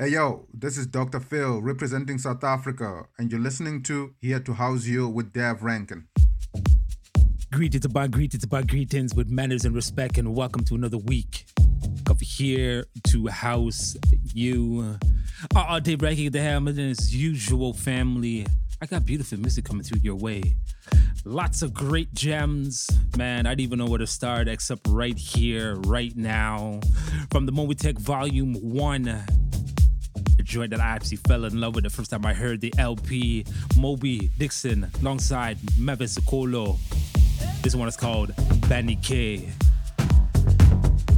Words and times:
Hey 0.00 0.12
yo, 0.12 0.46
this 0.54 0.78
is 0.78 0.86
Dr. 0.86 1.20
Phil 1.20 1.60
representing 1.60 2.16
South 2.16 2.42
Africa, 2.42 3.02
and 3.18 3.30
you're 3.30 3.38
listening 3.38 3.82
to 3.82 4.14
Here 4.18 4.40
to 4.40 4.54
House 4.54 4.86
You 4.86 5.06
with 5.06 5.34
Dave 5.34 5.62
Rankin. 5.62 6.06
Greetings 7.52 7.84
about 7.84 8.10
greetings 8.10 8.42
about 8.42 8.66
greetings 8.66 9.14
with 9.14 9.28
manners 9.28 9.66
and 9.66 9.74
respect, 9.74 10.16
and 10.16 10.34
welcome 10.34 10.64
to 10.64 10.74
another 10.74 10.96
week 10.96 11.44
of 12.08 12.18
Here 12.18 12.86
to 13.08 13.26
House 13.26 13.94
You. 14.32 14.96
Uh, 15.54 15.80
Dave 15.80 16.00
Rankin 16.00 16.32
the 16.32 16.40
Hammer 16.40 16.70
and 16.70 16.78
his 16.78 17.14
usual 17.14 17.74
family. 17.74 18.46
I 18.80 18.86
got 18.86 19.04
beautiful 19.04 19.38
music 19.38 19.66
coming 19.66 19.82
through 19.82 20.00
your 20.02 20.16
way. 20.16 20.56
Lots 21.26 21.60
of 21.60 21.74
great 21.74 22.14
gems. 22.14 22.88
Man, 23.18 23.44
I 23.44 23.50
don't 23.50 23.60
even 23.60 23.78
know 23.78 23.84
where 23.84 23.98
to 23.98 24.06
start 24.06 24.48
except 24.48 24.88
right 24.88 25.18
here, 25.18 25.74
right 25.80 26.16
now. 26.16 26.80
From 27.30 27.44
the 27.44 27.52
Moby 27.52 27.74
Tech 27.74 27.98
Volume 27.98 28.54
1. 28.54 29.49
Joint 30.50 30.70
that 30.72 30.80
I 30.80 30.88
actually 30.88 31.18
fell 31.18 31.44
in 31.44 31.60
love 31.60 31.76
with 31.76 31.84
the 31.84 31.90
first 31.90 32.10
time 32.10 32.26
I 32.26 32.34
heard 32.34 32.60
the 32.60 32.74
LP. 32.76 33.44
Mobi 33.74 34.30
Dixon 34.36 34.90
alongside 35.00 35.58
Mavis 35.78 36.18
Okolo. 36.18 36.76
This 37.62 37.76
one 37.76 37.86
is 37.86 37.96
called 37.96 38.30
Banny 38.66 39.00
K. 39.00 39.48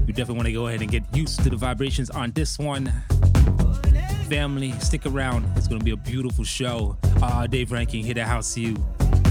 You 0.07 0.13
definitely 0.13 0.35
want 0.35 0.47
to 0.49 0.53
go 0.53 0.67
ahead 0.67 0.83
and 0.83 0.91
get 0.91 1.05
used 1.17 1.43
to 1.45 1.49
the 1.49 1.57
vibrations 1.57 2.11
on 2.11 2.33
this 2.33 2.59
one. 2.59 2.93
Family, 4.29 4.73
stick 4.73 5.07
around. 5.07 5.47
It's 5.57 5.67
going 5.67 5.81
to 5.81 5.85
be 5.85 5.93
a 5.93 5.97
beautiful 5.97 6.45
show. 6.45 6.99
Uh, 7.23 7.47
Dave 7.47 7.73
Rankin, 7.73 8.05
hit 8.05 8.15
the 8.17 8.27
house 8.27 8.53
to 8.53 8.61
you. 8.61 8.77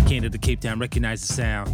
To 0.08 0.30
the 0.30 0.38
Cape 0.38 0.60
Town, 0.60 0.78
recognize 0.80 1.26
the 1.26 1.34
sound. 1.34 1.70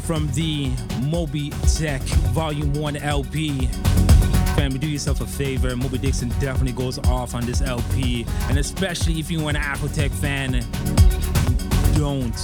Again 0.00 0.06
from 0.06 0.32
the 0.34 0.70
Moby 1.02 1.50
Tech 1.76 2.00
Volume 2.32 2.72
1 2.74 2.96
LP. 2.96 3.66
Family, 4.56 4.78
do 4.78 4.88
yourself 4.88 5.20
a 5.20 5.26
favor. 5.26 5.70
Mobi 5.70 6.00
Dixon 6.00 6.28
definitely 6.40 6.72
goes 6.72 6.98
off 6.98 7.34
on 7.34 7.44
this 7.44 7.60
LP. 7.60 8.26
And 8.48 8.58
especially 8.58 9.18
if 9.18 9.30
you're 9.30 9.48
an 9.48 9.56
Afrotech 9.56 10.10
fan, 10.10 10.52
don't, 11.96 12.34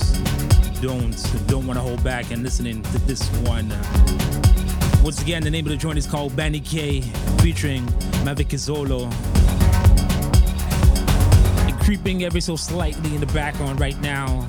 don't, 0.82 1.46
don't 1.48 1.66
want 1.66 1.78
to 1.78 1.82
hold 1.82 2.02
back 2.02 2.30
and 2.30 2.42
listening 2.42 2.82
to 2.82 2.98
this 3.00 3.26
one. 3.40 3.68
Once 5.02 5.22
again, 5.22 5.42
the 5.42 5.50
name 5.50 5.64
of 5.66 5.70
the 5.70 5.76
joint 5.76 5.98
is 5.98 6.06
called 6.06 6.32
Banny 6.32 6.64
K, 6.64 7.00
featuring 7.42 7.86
Mavic 8.24 8.48
Izolo. 8.48 9.10
creeping 11.84 12.24
ever 12.24 12.40
so 12.40 12.56
slightly 12.56 13.14
in 13.14 13.20
the 13.20 13.32
background 13.32 13.78
right 13.78 13.98
now 14.00 14.48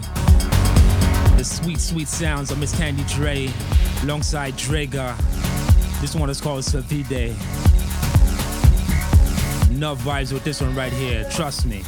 sweet, 1.47 1.79
sweet 1.79 2.07
sounds 2.07 2.51
of 2.51 2.59
Miss 2.59 2.75
Candy 2.75 3.03
Dre 3.07 3.49
alongside 4.03 4.53
Drega. 4.55 5.15
This 6.01 6.15
one 6.15 6.29
is 6.29 6.41
called 6.41 6.63
Savide. 6.63 7.29
Enough 9.71 9.99
vibes 9.99 10.33
with 10.33 10.43
this 10.43 10.61
one 10.61 10.75
right 10.75 10.93
here, 10.93 11.27
trust 11.29 11.65
me. 11.65 11.83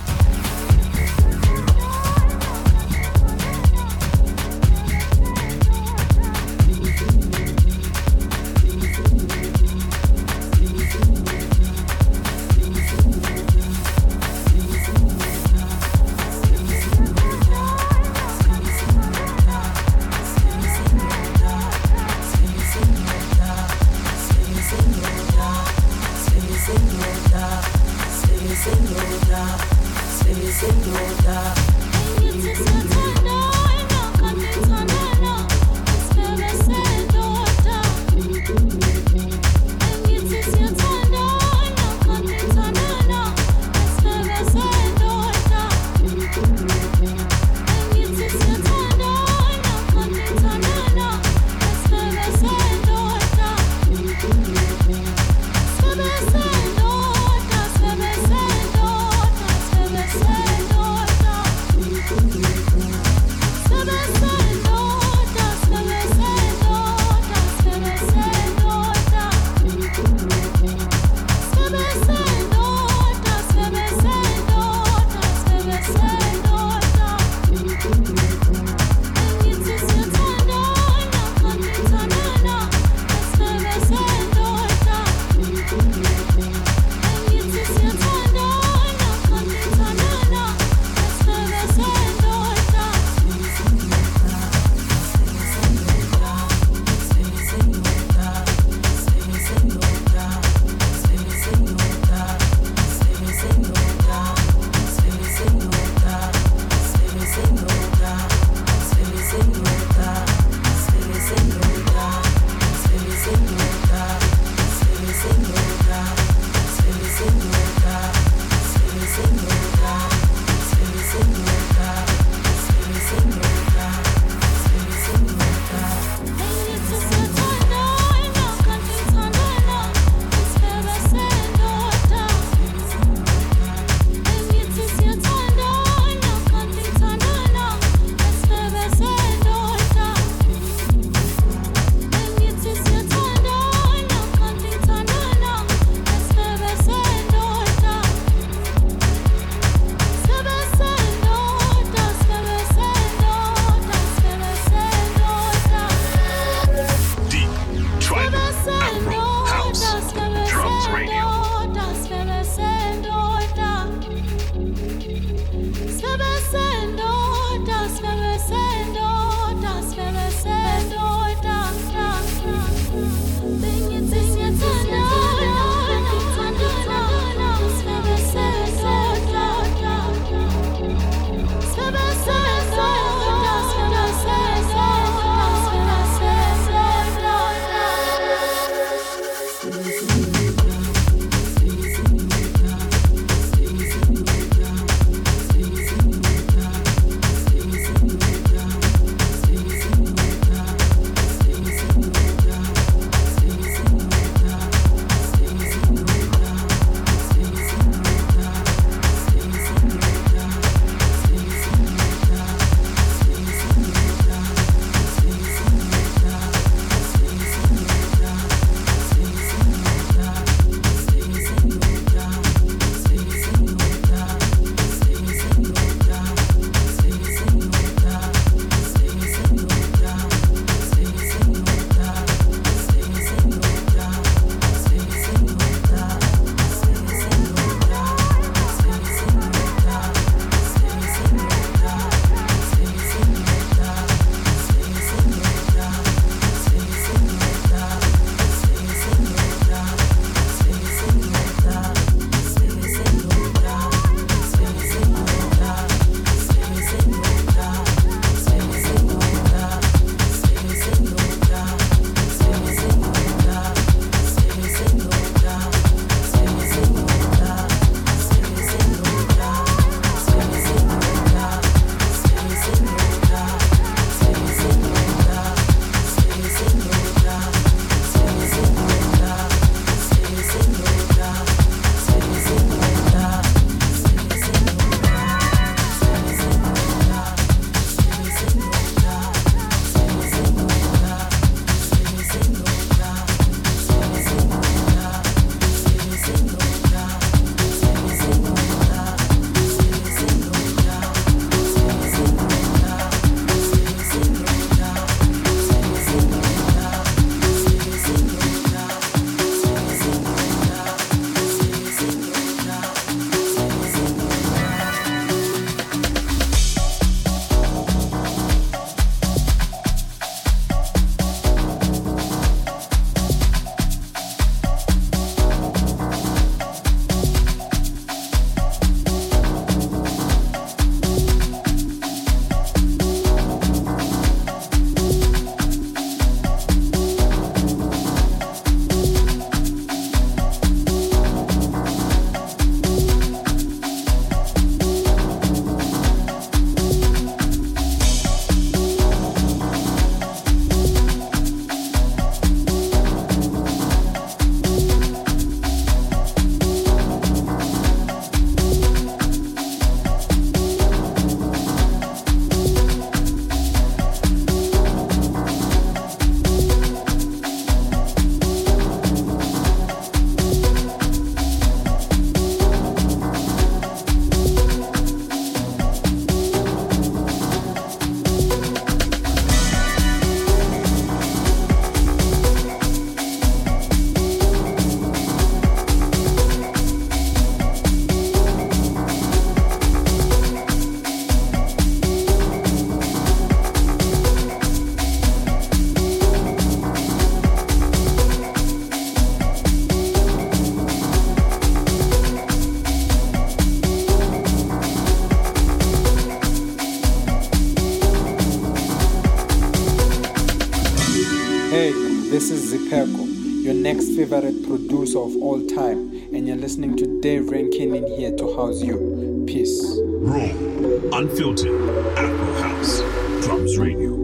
Favorite 414.25 414.67
producer 414.67 415.19
of 415.19 415.33
all 415.37 415.65
time, 415.65 416.11
and 416.33 416.45
you're 416.45 416.57
listening 416.57 416.97
to 416.97 417.21
Dave 417.21 417.49
Rankin 417.49 417.95
in 417.95 418.05
here 418.19 418.35
to 418.35 418.53
house 418.53 418.83
you. 418.83 419.45
Peace. 419.47 419.81
Raw, 419.95 421.17
unfiltered, 421.17 421.71
Afro 422.17 422.53
House, 422.61 422.99
Drums 423.45 423.77
Radio. 423.77 424.18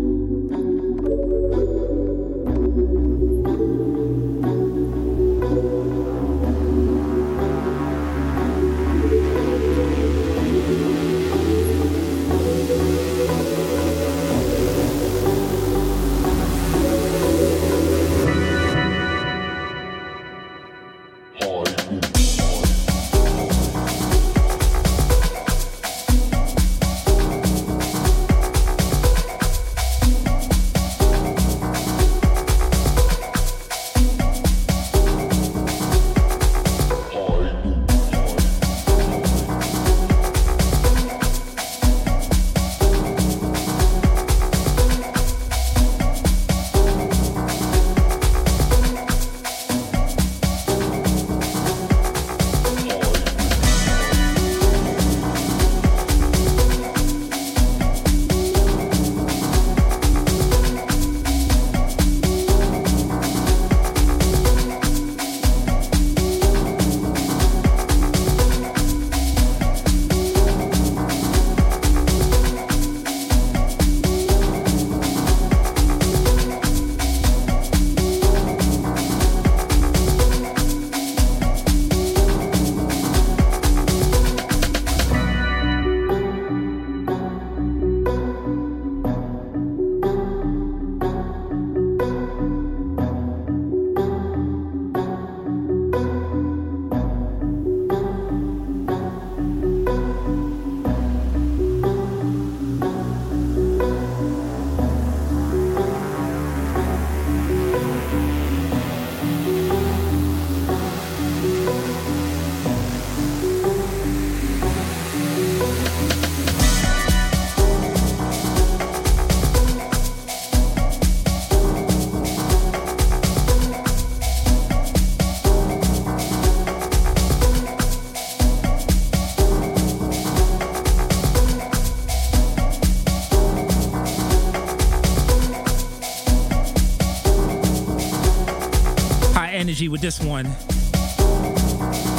Energy 139.75 139.89
with 139.89 139.99
this 139.99 140.21
one. 140.21 140.45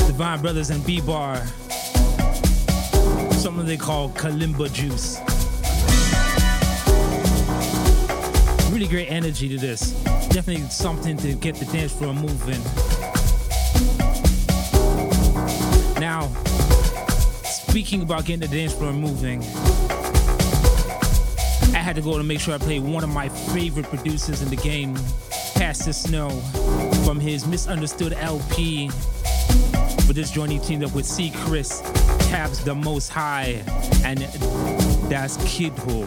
Divine 0.06 0.42
Brothers 0.42 0.68
and 0.68 0.84
B 0.84 1.00
Bar. 1.00 1.38
Something 3.32 3.64
they 3.64 3.78
call 3.78 4.10
Kalimba 4.10 4.70
Juice. 4.70 5.18
Really 8.70 8.86
great 8.86 9.10
energy 9.10 9.48
to 9.48 9.56
this. 9.56 9.92
Definitely 10.28 10.68
something 10.68 11.16
to 11.16 11.32
get 11.32 11.54
the 11.54 11.64
dance 11.72 11.92
floor 11.92 12.12
moving. 12.12 12.60
Now, 15.98 16.28
speaking 17.44 18.02
about 18.02 18.26
getting 18.26 18.46
the 18.46 18.54
dance 18.54 18.74
floor 18.74 18.92
moving, 18.92 19.40
I 21.74 21.78
had 21.78 21.96
to 21.96 22.02
go 22.02 22.18
to 22.18 22.22
make 22.22 22.40
sure 22.40 22.52
I 22.52 22.58
played 22.58 22.82
one 22.82 23.02
of 23.02 23.08
my 23.08 23.30
favorite 23.30 23.86
producers 23.86 24.42
in 24.42 24.50
the 24.50 24.56
game, 24.56 24.94
Pastor 25.54 25.94
Snow 25.94 26.28
from 27.06 27.20
his 27.20 27.46
Misunderstood 27.46 28.14
LP. 28.14 28.88
For 28.88 30.12
this 30.12 30.32
joint, 30.32 30.50
he 30.50 30.58
teamed 30.58 30.82
up 30.82 30.92
with 30.92 31.06
C. 31.06 31.30
Chris, 31.30 31.80
Tabs 32.28 32.64
the 32.64 32.74
Most 32.74 33.10
High, 33.10 33.62
and 34.04 34.18
Das 35.08 35.36
Kiddo. 35.46 36.02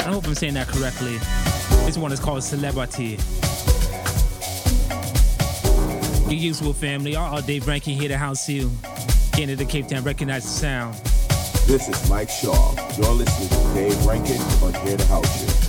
I 0.00 0.10
hope 0.10 0.26
I'm 0.26 0.34
saying 0.34 0.54
that 0.54 0.66
correctly. 0.66 1.18
This 1.86 1.96
one 1.96 2.10
is 2.10 2.18
called 2.18 2.42
Celebrity. 2.42 3.18
Get 6.28 6.40
useful 6.40 6.72
family. 6.72 7.14
All, 7.14 7.40
Dave 7.40 7.68
Rankin 7.68 7.94
here 7.94 8.08
to 8.08 8.18
house 8.18 8.48
you. 8.48 8.68
Getting 9.36 9.56
to 9.56 9.64
Cape 9.64 9.86
Town, 9.86 10.02
recognize 10.02 10.42
the 10.42 10.50
sound. 10.50 10.94
This 11.68 11.88
is 11.88 12.10
Mike 12.10 12.30
Shaw. 12.30 12.74
You're 12.98 13.12
listening 13.12 13.48
to 13.48 13.74
Dave 13.74 14.04
Rankin 14.04 14.40
on 14.60 14.74
Here 14.84 14.96
to 14.96 15.06
House 15.06 15.40
You. 15.40 15.61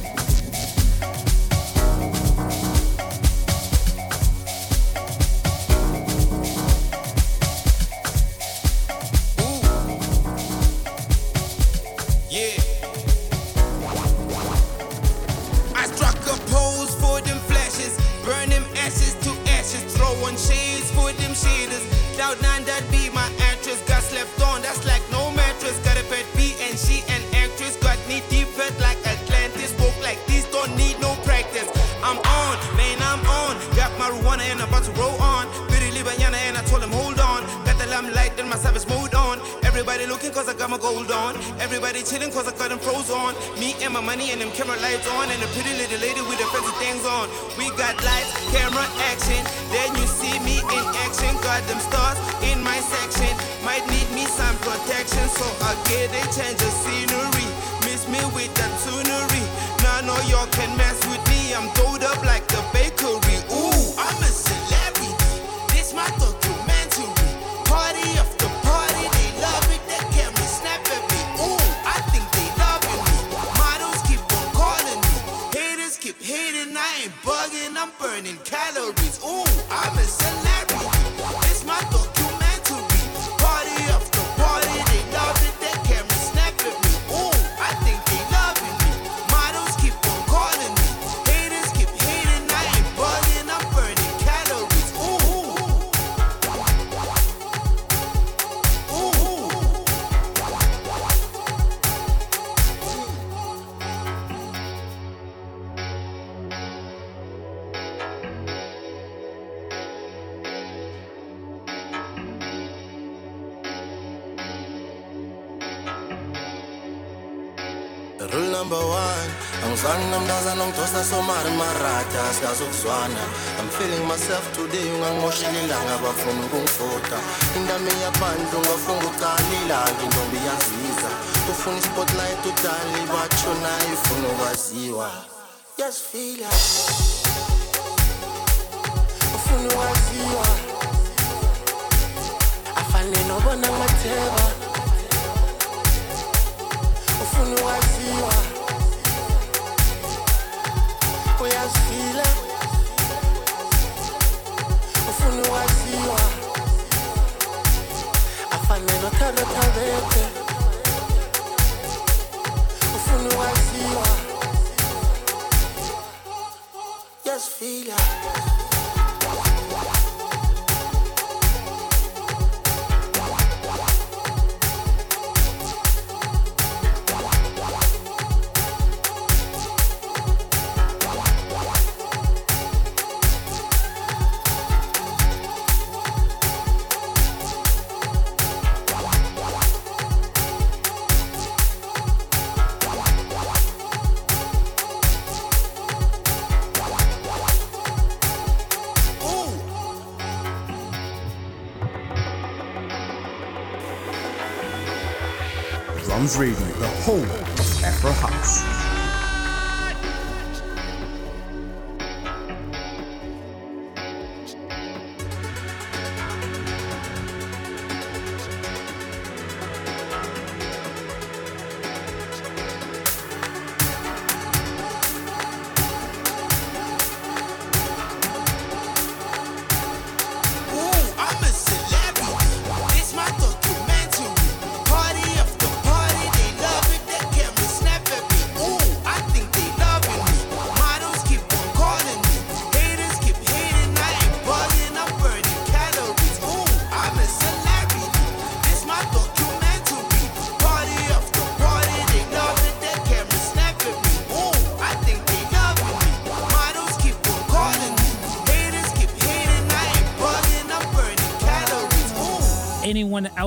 Drums 206.33 206.62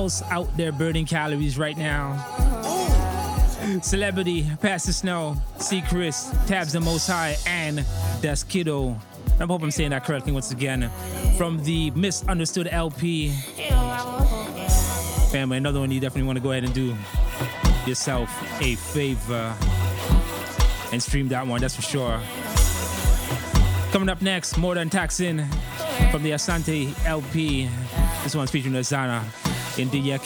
else 0.07 0.21
out 0.31 0.47
there 0.55 0.71
burning 0.71 1.05
calories 1.05 1.57
right 1.57 1.77
now? 1.77 2.15
Celebrity, 3.81 4.49
Pastor 4.61 4.93
Snow, 4.93 5.35
C. 5.57 5.83
Chris, 5.89 6.33
Tabs 6.45 6.71
the 6.71 6.79
Most 6.79 7.07
High, 7.07 7.35
and 7.45 7.85
Das 8.21 8.41
Kiddo. 8.41 8.97
I 9.37 9.43
hope 9.43 9.61
I'm 9.61 9.69
saying 9.69 9.89
that 9.89 10.05
correctly 10.05 10.31
once 10.31 10.51
again. 10.51 10.89
From 11.37 11.61
the 11.65 11.91
Misunderstood 11.91 12.69
LP. 12.71 13.31
Family, 15.29 15.57
another 15.57 15.81
one 15.81 15.91
you 15.91 15.99
definitely 15.99 16.25
want 16.25 16.37
to 16.37 16.43
go 16.43 16.51
ahead 16.51 16.63
and 16.63 16.73
do 16.73 16.95
yourself 17.85 18.29
a 18.61 18.75
favor 18.75 19.53
and 20.93 21.03
stream 21.03 21.27
that 21.27 21.45
one, 21.45 21.59
that's 21.59 21.75
for 21.75 21.81
sure. 21.81 22.21
Coming 23.91 24.07
up 24.07 24.21
next, 24.21 24.57
More 24.57 24.73
Than 24.73 24.89
Taxing 24.89 25.45
from 26.11 26.23
the 26.23 26.31
Asante 26.31 26.95
LP. 27.05 27.67
This 28.23 28.37
one's 28.37 28.51
featuring 28.51 28.73
Azana 28.75 29.25
in 29.79 29.89
the 29.89 30.01
Dia 30.01 30.17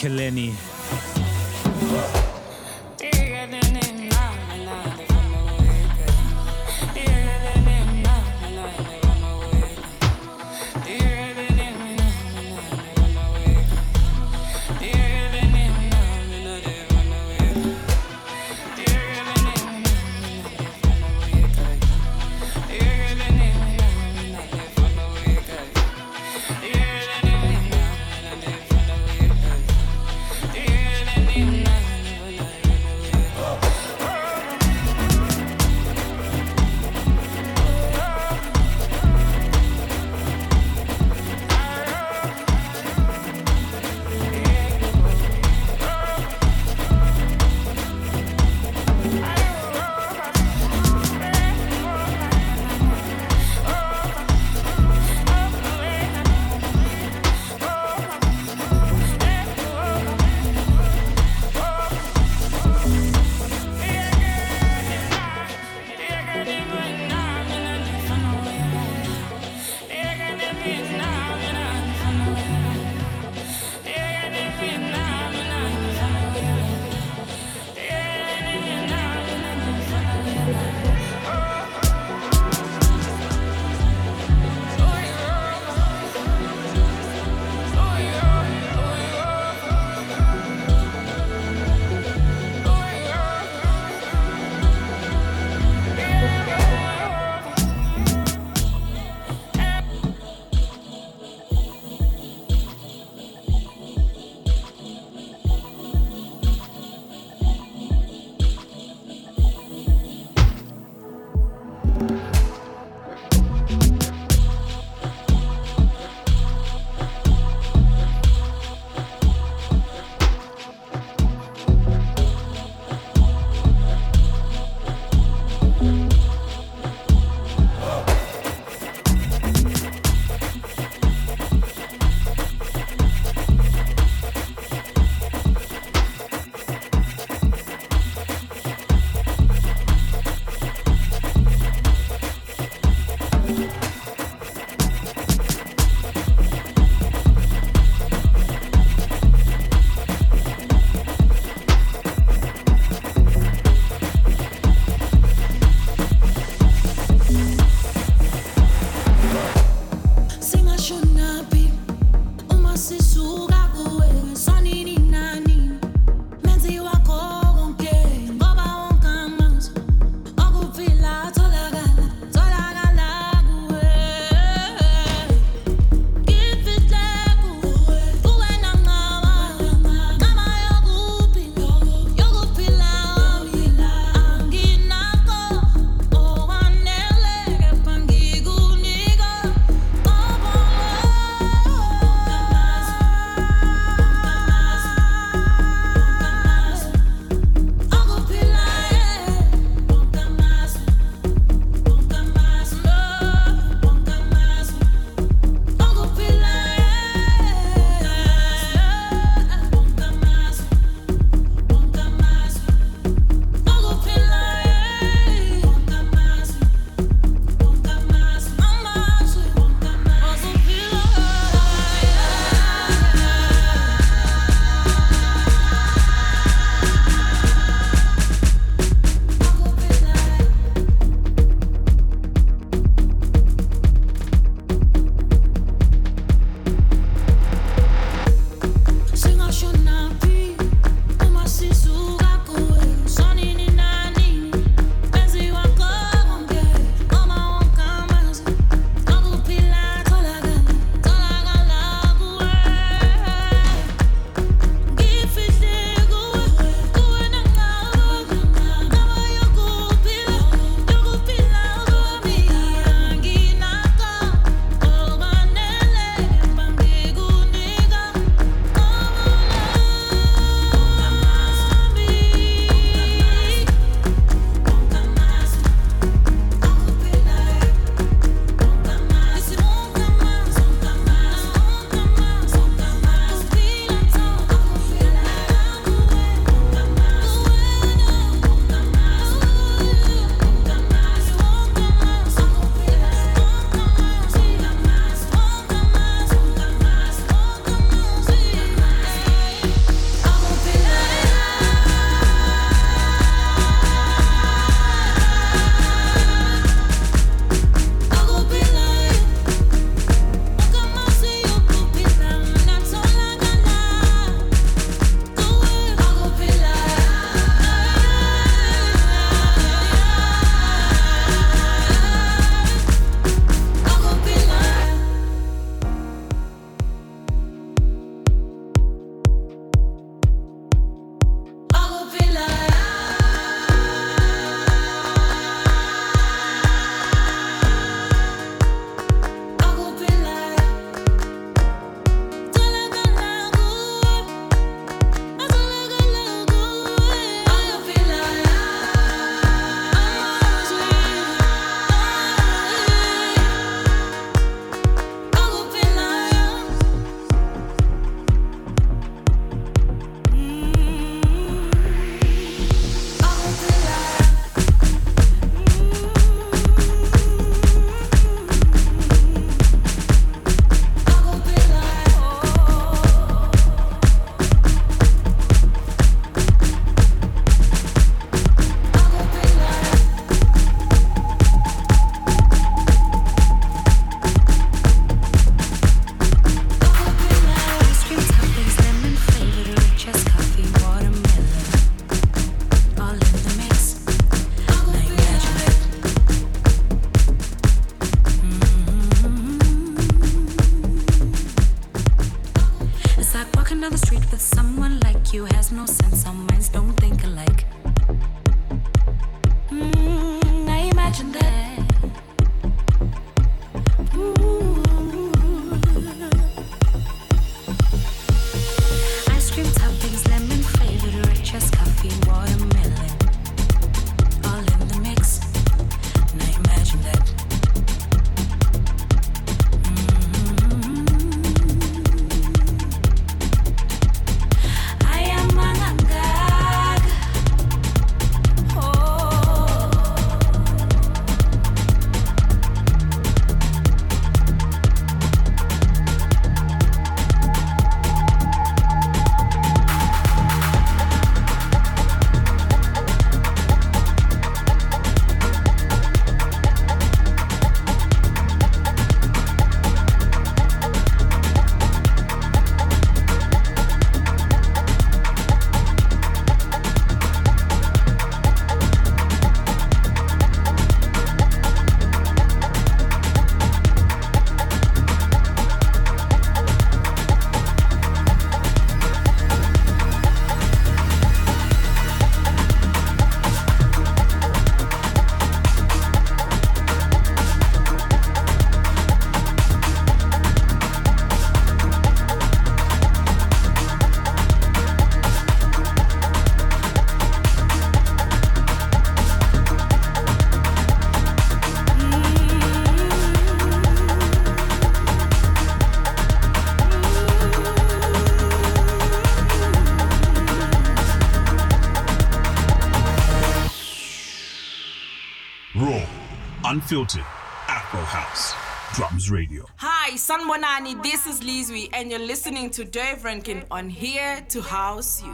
Unfiltered 516.91 517.23
Afro 517.69 518.01
House. 518.01 518.53
Drums 518.97 519.31
Radio. 519.31 519.65
Hi, 519.77 520.17
San 520.17 520.41
Bonani, 520.41 521.01
this 521.01 521.25
is 521.25 521.39
Lizwi, 521.39 521.87
and 521.93 522.11
you're 522.11 522.19
listening 522.19 522.69
to 522.71 522.83
Dave 522.83 523.23
Rankin 523.23 523.63
on 523.71 523.89
Here 523.89 524.45
to 524.49 524.61
House 524.61 525.23
You. 525.23 525.30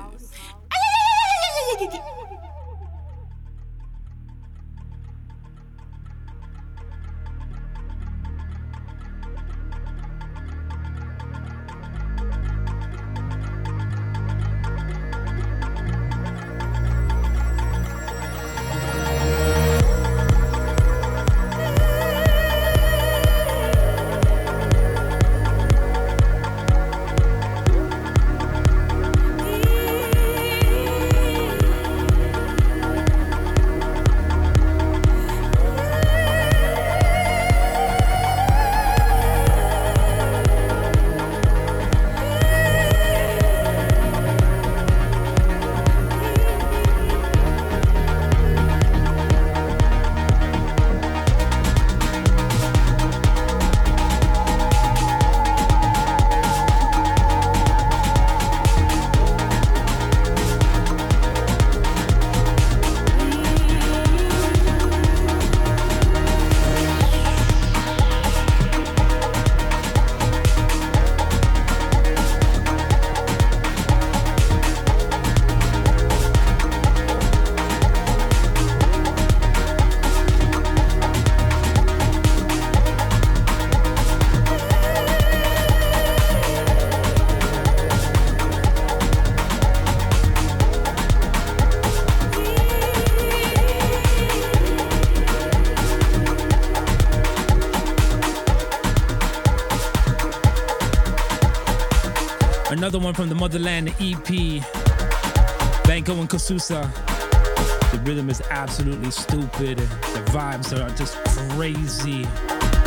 Another 102.70 103.00
one 103.00 103.14
from 103.14 103.30
the 103.30 103.36
Motherland 103.36 103.96
EP. 104.02 104.28
Banco 105.86 106.20
and 106.20 106.30
Kasusa. 106.30 106.84
The 107.92 108.00
rhythm 108.00 108.30
is 108.30 108.42
absolutely 108.50 109.10
stupid. 109.10 109.78
The 109.78 110.24
vibes 110.34 110.78
are 110.78 110.94
just 110.98 111.16
crazy. 111.54 112.28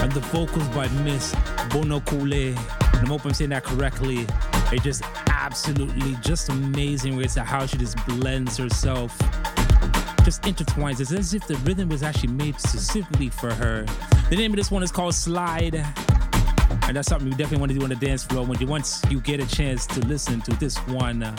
And 0.03 0.13
the 0.13 0.21
vocals 0.21 0.69
by 0.69 0.89
Miss 1.03 1.35
Bono 1.71 2.01
Kule. 2.01 2.35
And 2.35 2.59
I 2.59 3.07
hope 3.07 3.25
I'm 3.25 3.33
saying 3.33 3.51
that 3.51 3.65
correctly. 3.65 4.27
They're 4.69 4.81
just 4.81 5.03
absolutely 5.29 6.15
just 6.21 6.51
amazing 6.51 7.17
with 7.17 7.35
how 7.37 7.65
she 7.65 7.79
just 7.79 7.97
blends 8.07 8.59
herself. 8.59 9.19
Just 10.27 10.43
intertwines. 10.43 11.01
It's 11.01 11.11
as 11.11 11.33
if 11.33 11.47
the 11.47 11.57
rhythm 11.57 11.89
was 11.89 12.03
actually 12.03 12.35
made 12.35 12.61
specifically 12.61 13.31
for 13.31 13.55
her. 13.55 13.87
The 14.29 14.37
name 14.37 14.53
of 14.53 14.59
this 14.59 14.71
one 14.71 14.83
is 14.83 14.93
called 14.93 15.15
Slide. 15.15 15.83
And 16.91 16.97
that's 16.97 17.07
something 17.07 17.29
you 17.29 17.35
definitely 17.37 17.59
want 17.59 17.71
to 17.71 17.79
do 17.79 17.85
on 17.85 17.91
the 17.91 17.95
dance 17.95 18.25
floor 18.25 18.45
when 18.45 18.59
you 18.59 18.67
once 18.67 19.01
you 19.09 19.21
get 19.21 19.39
a 19.39 19.47
chance 19.47 19.87
to 19.87 20.01
listen 20.09 20.41
to 20.41 20.51
this 20.57 20.77
one. 20.89 21.23
Uh, 21.23 21.37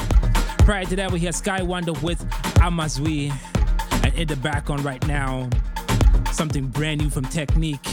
prior 0.59 0.85
to 0.85 0.95
that, 0.95 1.11
we 1.11 1.19
had 1.19 1.35
Sky 1.35 1.61
Wonder 1.61 1.91
with 1.91 2.25
Amazui. 2.61 3.33
And 4.01 4.13
in 4.15 4.29
the 4.29 4.37
background 4.37 4.85
right 4.85 5.05
now, 5.07 5.49
something 6.31 6.67
brand 6.67 7.01
new 7.01 7.09
from 7.09 7.25
Technique 7.25 7.85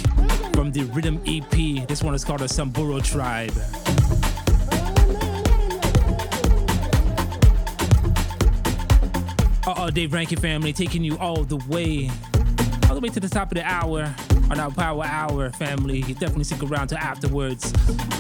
from 0.53 0.71
the 0.71 0.85
Rhythm 0.93 1.21
EP. 1.27 1.89
This 1.89 2.01
one 2.01 2.15
is 2.15 2.25
called 2.25 2.39
the 2.39 2.49
Samburu 2.49 3.01
Tribe. 3.01 3.51
Uh 9.67 9.75
oh, 9.77 9.91
Dave 9.91 10.13
Rankin 10.13 10.39
family 10.39 10.73
taking 10.73 11.03
you 11.03 11.19
all 11.19 11.43
the 11.43 11.57
way, 11.67 12.09
all 12.89 12.95
the 12.95 13.01
way 13.01 13.09
to 13.09 13.19
the 13.19 13.29
top 13.29 13.51
of 13.51 13.57
the 13.57 13.65
hour 13.65 14.15
on 14.51 14.61
our 14.61 14.71
Power 14.71 15.05
Hour 15.05 15.51
family. 15.51 15.99
You 15.99 16.15
definitely 16.15 16.45
stick 16.45 16.63
around 16.63 16.89
to 16.89 17.03
afterwards. 17.03 17.73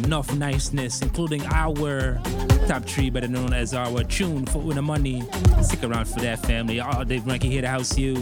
Enough 0.05 0.35
niceness, 0.37 1.03
including 1.03 1.45
our 1.47 2.21
top 2.67 2.85
three, 2.85 3.11
better 3.11 3.29
known 3.29 3.53
as 3.53 3.75
our 3.75 4.05
tune 4.05 4.47
for 4.47 4.62
Una 4.62 4.83
Money. 4.83 5.23
Stick 5.62 5.85
around 5.85 6.07
for 6.07 6.21
that 6.21 6.41
family. 6.45 6.81
All 6.81 7.05
Dave 7.05 7.27
Rankin 7.27 7.51
here 7.51 7.62
to 7.62 7.69
house 7.69 7.97
you. 7.97 8.14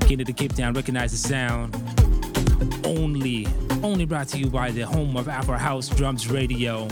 King 0.00 0.18
to 0.24 0.32
Cape 0.32 0.54
Town, 0.54 0.74
recognize 0.74 1.12
the 1.12 1.18
sound. 1.18 1.76
Only, 2.84 3.46
only 3.82 4.04
brought 4.04 4.28
to 4.28 4.38
you 4.38 4.50
by 4.50 4.70
the 4.70 4.82
home 4.82 5.16
of 5.16 5.28
Afro 5.28 5.56
House 5.56 5.88
Drums 5.88 6.28
Radio. 6.28 6.88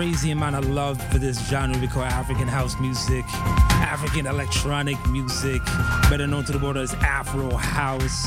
Crazy 0.00 0.30
amount 0.30 0.56
of 0.56 0.66
love 0.70 0.98
for 1.12 1.18
this 1.18 1.38
genre 1.50 1.78
we 1.78 1.86
call 1.86 2.02
African 2.02 2.48
house 2.48 2.74
music, 2.80 3.22
African 3.82 4.26
electronic 4.26 4.96
music, 5.10 5.62
better 6.08 6.26
known 6.26 6.42
to 6.44 6.52
the 6.52 6.58
world 6.58 6.78
as 6.78 6.94
Afro 6.94 7.54
house. 7.54 8.24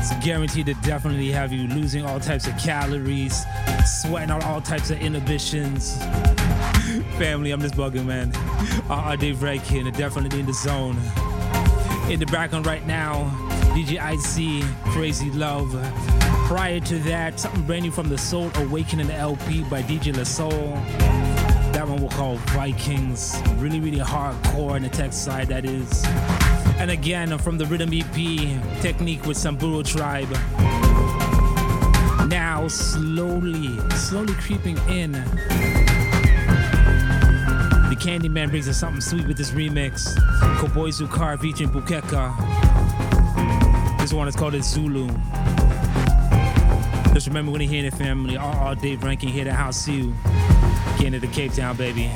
It's 0.00 0.24
guaranteed 0.24 0.64
to 0.64 0.72
definitely 0.76 1.30
have 1.30 1.52
you 1.52 1.68
losing 1.68 2.06
all 2.06 2.18
types 2.18 2.46
of 2.46 2.56
calories, 2.56 3.44
sweating 3.84 4.30
out 4.30 4.42
all 4.46 4.62
types 4.62 4.88
of 4.88 4.98
inhibitions. 5.02 5.98
Family, 7.18 7.50
I'm 7.50 7.60
just 7.60 7.74
bugging, 7.74 8.06
man. 8.06 8.32
Uh, 8.88 9.14
Dave 9.14 9.42
Rankin, 9.42 9.92
definitely 9.92 10.40
in 10.40 10.46
the 10.46 10.54
zone. 10.54 10.96
In 12.08 12.18
the 12.18 12.28
background 12.32 12.64
right 12.64 12.86
now, 12.86 13.24
DJ 13.74 13.98
IC, 14.00 14.64
Crazy 14.94 15.30
Love. 15.32 15.74
Prior 16.48 16.80
to 16.80 16.98
that, 17.00 17.38
something 17.38 17.62
brand 17.64 17.82
new 17.82 17.90
from 17.90 18.08
the 18.08 18.16
Soul 18.16 18.50
Awakening 18.54 19.10
LP 19.10 19.64
by 19.64 19.82
DJ 19.82 20.16
La 20.16 20.24
Soul. 20.24 20.72
That 21.74 21.86
one 21.86 22.00
we'll 22.00 22.08
call 22.08 22.36
Vikings. 22.36 23.38
Really, 23.56 23.80
really 23.80 23.98
hardcore 23.98 24.70
on 24.70 24.80
the 24.80 24.88
tech 24.88 25.12
side, 25.12 25.48
that 25.48 25.66
is. 25.66 26.06
And 26.78 26.90
again, 26.90 27.36
from 27.36 27.58
the 27.58 27.66
Rhythm 27.66 27.90
EP, 27.92 28.80
Technique 28.80 29.26
with 29.26 29.36
Samburu 29.36 29.82
Tribe. 29.82 30.30
Now, 32.30 32.66
slowly, 32.66 33.78
slowly 33.90 34.32
creeping 34.32 34.78
in. 34.88 35.12
The 37.90 37.96
Candyman 38.00 38.48
brings 38.48 38.66
us 38.70 38.78
something 38.78 39.02
sweet 39.02 39.26
with 39.28 39.36
this 39.36 39.50
remix. 39.50 40.16
Cowboy 40.58 40.88
Zukar 40.88 41.38
featuring 41.38 41.68
Bukeka. 41.68 42.32
This 44.00 44.14
one 44.14 44.28
is 44.28 44.34
called 44.34 44.54
Zulu. 44.64 45.10
Just 47.18 47.26
remember 47.26 47.50
when 47.50 47.60
you 47.60 47.66
hear 47.66 47.82
the 47.82 47.96
family, 47.96 48.36
all, 48.36 48.76
Dave 48.76 49.02
Rankin 49.02 49.28
here 49.28 49.42
to 49.42 49.52
house 49.52 49.88
you. 49.88 50.14
Getting 50.98 51.14
to 51.14 51.18
the 51.18 51.26
Cape 51.26 51.52
Town, 51.52 51.76
baby. 51.76 52.08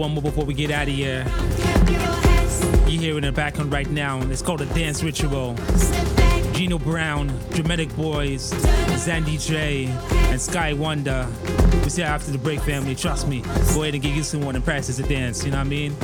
One 0.00 0.12
more 0.12 0.22
before 0.22 0.46
we 0.46 0.54
get 0.54 0.70
out 0.70 0.88
of 0.88 0.94
here. 0.94 1.26
You 2.88 2.98
hear 2.98 3.12
it 3.12 3.18
in 3.18 3.24
the 3.24 3.32
background 3.32 3.70
right 3.70 3.88
now. 3.90 4.18
It's 4.30 4.40
called 4.40 4.62
a 4.62 4.66
dance 4.66 5.02
ritual. 5.02 5.54
Gino 6.54 6.78
Brown, 6.78 7.28
Dramatic 7.50 7.94
Boys, 7.96 8.50
Zandy 9.04 9.38
J, 9.38 9.86
and 10.30 10.40
Sky 10.40 10.72
Wonder. 10.72 11.28
We 11.84 11.90
see 11.90 12.02
after 12.02 12.30
the 12.30 12.38
break, 12.38 12.60
family. 12.60 12.94
Trust 12.94 13.28
me. 13.28 13.42
Go 13.74 13.82
ahead 13.82 13.92
and 13.92 14.02
get 14.02 14.16
used 14.16 14.30
to 14.30 14.38
one 14.38 14.56
and 14.56 14.64
practice 14.64 14.96
the 14.96 15.02
dance. 15.02 15.44
You 15.44 15.50
know 15.50 15.58
what 15.58 15.66
I 15.66 15.68
mean? 15.68 15.94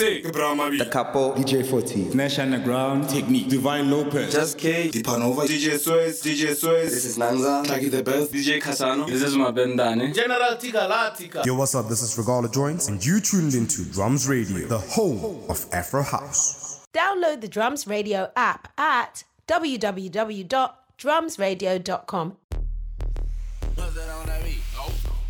Exe, 0.00 0.30
Brahma 0.30 0.70
The 0.70 0.86
Capo, 0.86 1.34
DJ 1.34 1.68
40. 1.68 2.14
Nash 2.14 2.38
Underground, 2.38 3.08
Technique, 3.08 3.48
Divine 3.48 3.90
Lopez, 3.90 4.32
Just 4.32 4.56
K. 4.56 4.90
Dipanova, 4.90 5.44
DJ 5.44 5.76
Suez, 5.76 6.22
DJ 6.22 6.54
Suez, 6.54 6.92
This 6.92 7.04
is 7.04 7.18
Nanza. 7.18 7.66
Taki 7.66 7.88
the 7.88 8.04
Best, 8.04 8.30
DJ 8.32 8.60
Casano. 8.60 9.08
This 9.08 9.22
is 9.22 9.34
my 9.34 9.50
Bendani. 9.50 10.14
General 10.14 10.56
Tika 10.56 10.86
Latika. 10.88 11.44
Yo, 11.44 11.56
what's 11.56 11.74
up? 11.74 11.88
This 11.88 12.02
is 12.02 12.16
Regala 12.16 12.48
Joints, 12.52 12.86
and 12.88 13.04
you 13.04 13.18
tuned 13.20 13.54
into 13.54 13.84
Drums 13.86 14.28
Radio, 14.28 14.68
the 14.68 14.78
home 14.78 15.40
of 15.48 15.66
Afro 15.72 16.02
House. 16.02 16.86
Download 16.94 17.40
the 17.40 17.48
Drums 17.48 17.88
Radio 17.88 18.30
app 18.36 18.68
at 18.78 19.24
www.drumsradio.com. 19.48 22.36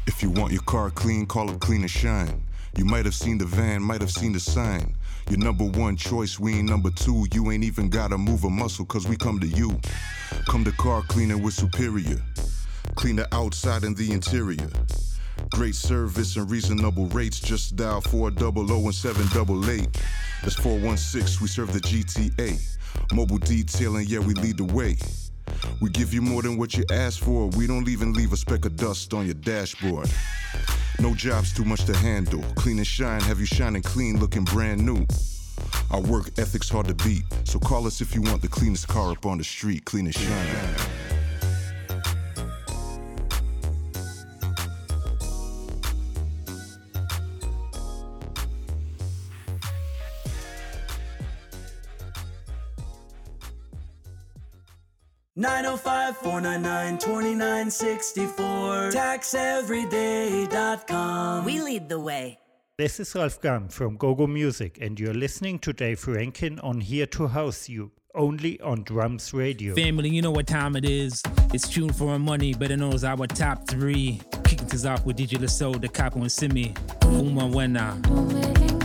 If 0.06 0.22
you 0.22 0.30
want 0.30 0.52
your 0.52 0.62
car 0.62 0.90
clean, 0.90 1.26
call 1.26 1.50
it 1.50 1.58
Clean 1.60 1.80
and 1.80 1.90
Shine. 1.90 2.42
You 2.78 2.84
might 2.84 3.06
have 3.06 3.14
seen 3.14 3.38
the 3.38 3.44
van, 3.44 3.82
might 3.82 4.00
have 4.00 4.10
seen 4.12 4.32
the 4.32 4.38
sign. 4.38 4.94
Your 5.28 5.40
number 5.40 5.64
one 5.64 5.96
choice, 5.96 6.38
we 6.38 6.54
ain't 6.54 6.70
number 6.70 6.90
two. 6.90 7.26
You 7.32 7.50
ain't 7.50 7.64
even 7.64 7.90
gotta 7.90 8.16
move 8.16 8.44
a 8.44 8.50
muscle, 8.50 8.84
cause 8.84 9.08
we 9.08 9.16
come 9.16 9.40
to 9.40 9.48
you. 9.48 9.80
Come 10.48 10.64
to 10.64 10.70
car 10.70 11.02
cleaning 11.08 11.42
with 11.42 11.54
Superior. 11.54 12.22
Clean 12.94 13.16
the 13.16 13.26
outside 13.34 13.82
and 13.82 13.96
the 13.96 14.12
interior. 14.12 14.70
Great 15.50 15.74
service 15.74 16.36
and 16.36 16.48
reasonable 16.48 17.06
rates. 17.06 17.40
Just 17.40 17.74
dial 17.74 18.00
400 18.00 18.54
and 18.54 18.94
788. 18.94 19.88
That's 20.42 20.54
416, 20.54 21.42
we 21.42 21.48
serve 21.48 21.72
the 21.72 21.80
GTA. 21.80 22.76
Mobile 23.12 23.38
detailing, 23.38 24.06
yeah, 24.06 24.20
we 24.20 24.34
lead 24.34 24.56
the 24.56 24.72
way. 24.72 24.96
We 25.80 25.90
give 25.90 26.14
you 26.14 26.22
more 26.22 26.42
than 26.42 26.56
what 26.56 26.76
you 26.76 26.84
asked 26.92 27.24
for. 27.24 27.48
We 27.48 27.66
don't 27.66 27.88
even 27.88 28.12
leave 28.12 28.32
a 28.32 28.36
speck 28.36 28.64
of 28.66 28.76
dust 28.76 29.12
on 29.14 29.24
your 29.24 29.34
dashboard. 29.34 30.08
No 31.00 31.14
jobs 31.14 31.52
too 31.54 31.64
much 31.64 31.84
to 31.84 31.96
handle. 31.96 32.42
Clean 32.56 32.76
and 32.76 32.86
shine, 32.86 33.20
have 33.20 33.38
you 33.38 33.46
shining 33.46 33.82
clean, 33.82 34.18
looking 34.18 34.44
brand 34.44 34.84
new. 34.84 35.06
Our 35.92 36.00
work 36.00 36.30
ethic's 36.38 36.68
hard 36.68 36.88
to 36.88 36.94
beat, 36.94 37.22
so 37.44 37.58
call 37.60 37.86
us 37.86 38.00
if 38.00 38.14
you 38.14 38.22
want 38.22 38.42
the 38.42 38.48
cleanest 38.48 38.88
car 38.88 39.12
up 39.12 39.24
on 39.24 39.38
the 39.38 39.44
street, 39.44 39.84
clean 39.84 40.06
and 40.06 40.14
shine. 40.14 41.07
Four 56.22 56.40
nine 56.40 56.62
nine 56.62 56.98
twenty 56.98 57.34
nine 57.34 57.70
sixty 57.70 58.26
four. 58.26 58.90
TaxEveryday.com. 58.90 61.44
We 61.44 61.60
lead 61.60 61.88
the 61.88 62.00
way. 62.00 62.38
This 62.76 62.98
is 63.00 63.14
Ralf 63.14 63.40
GUM 63.40 63.68
from 63.68 63.96
GoGo 63.96 64.26
Music, 64.26 64.78
and 64.80 64.98
you're 64.98 65.14
listening 65.14 65.58
to 65.60 65.72
Dave 65.72 66.06
Rankin 66.06 66.58
on 66.60 66.80
Here 66.80 67.06
to 67.06 67.26
House 67.26 67.68
You, 67.68 67.90
only 68.14 68.60
on 68.60 68.84
Drums 68.84 69.32
Radio. 69.34 69.74
Family, 69.74 70.10
you 70.10 70.22
know 70.22 70.30
what 70.30 70.46
time 70.46 70.76
it 70.76 70.84
is. 70.84 71.22
It's 71.52 71.68
Tune 71.68 71.92
for 71.92 72.10
Our 72.10 72.18
Money, 72.20 72.54
better 72.54 72.76
known 72.76 72.94
as 72.94 73.02
our 73.04 73.26
top 73.26 73.66
three. 73.68 74.20
Kicking 74.44 74.68
things 74.68 74.86
off 74.86 75.04
with 75.04 75.16
DJ 75.16 75.40
Lasso, 75.40 75.72
The 75.74 75.88
Capo 75.88 76.20
and 76.20 76.30
Simi, 76.30 76.72
Uma 77.04 77.42
Wena. 77.42 78.77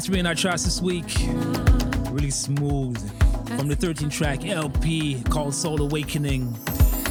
Three 0.00 0.20
in 0.20 0.26
our 0.26 0.34
charts 0.34 0.64
this 0.64 0.80
week. 0.80 1.12
Really 2.10 2.30
smooth. 2.30 2.96
From 3.58 3.68
the 3.68 3.74
13 3.74 4.08
track 4.08 4.46
LP 4.46 5.22
called 5.24 5.54
Soul 5.54 5.82
Awakening. 5.82 6.52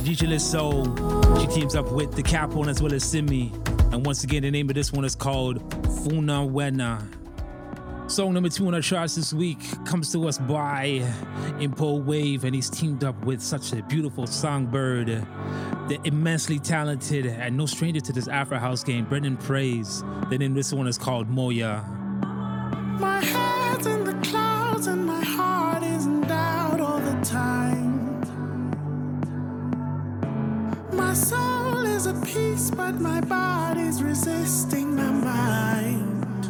DJ 0.04 0.28
Lisso. 0.30 1.42
She 1.42 1.48
teams 1.48 1.76
up 1.76 1.92
with 1.92 2.16
the 2.16 2.24
Capone 2.24 2.70
as 2.70 2.82
well 2.82 2.94
as 2.94 3.04
Simi. 3.04 3.52
And 3.92 4.06
once 4.06 4.24
again, 4.24 4.44
the 4.44 4.52
name 4.52 4.70
of 4.70 4.76
this 4.76 4.94
one 4.94 5.04
is 5.06 5.16
called 5.16 5.62
Funa 6.04 6.48
Wena. 6.48 7.06
Song 8.10 8.34
number 8.34 8.48
two 8.48 8.66
on 8.68 8.74
our 8.74 8.82
charts 8.82 9.16
this 9.16 9.34
week 9.34 9.60
comes 9.86 10.12
to 10.14 10.26
us 10.28 10.38
by 10.38 11.02
Impo 11.60 12.02
Wave, 12.04 12.46
and 12.46 12.56
he's 12.56 12.70
teamed 12.70 13.04
up 13.04 13.22
with 13.26 13.42
such 13.42 13.74
a 13.74 13.84
beautiful 13.84 14.26
songbird, 14.26 15.08
the 15.90 16.00
immensely 16.06 16.58
talented 16.58 17.26
and 17.26 17.58
no 17.58 17.66
stranger 17.66 18.00
to 18.00 18.14
this 18.14 18.30
Afro 18.30 18.60
House 18.60 18.84
game, 18.84 19.06
Brenden 19.06 19.38
Praise. 19.44 20.04
The 20.30 20.38
name 20.38 20.52
of 20.52 20.56
this 20.56 20.72
one 20.72 20.88
is 20.88 20.98
called 20.98 21.28
Moya. 21.28 21.97
Peace, 32.34 32.70
but 32.72 33.00
my 33.00 33.22
body's 33.22 34.04
resisting 34.04 34.96
my 34.96 35.12
mind. 35.12 36.46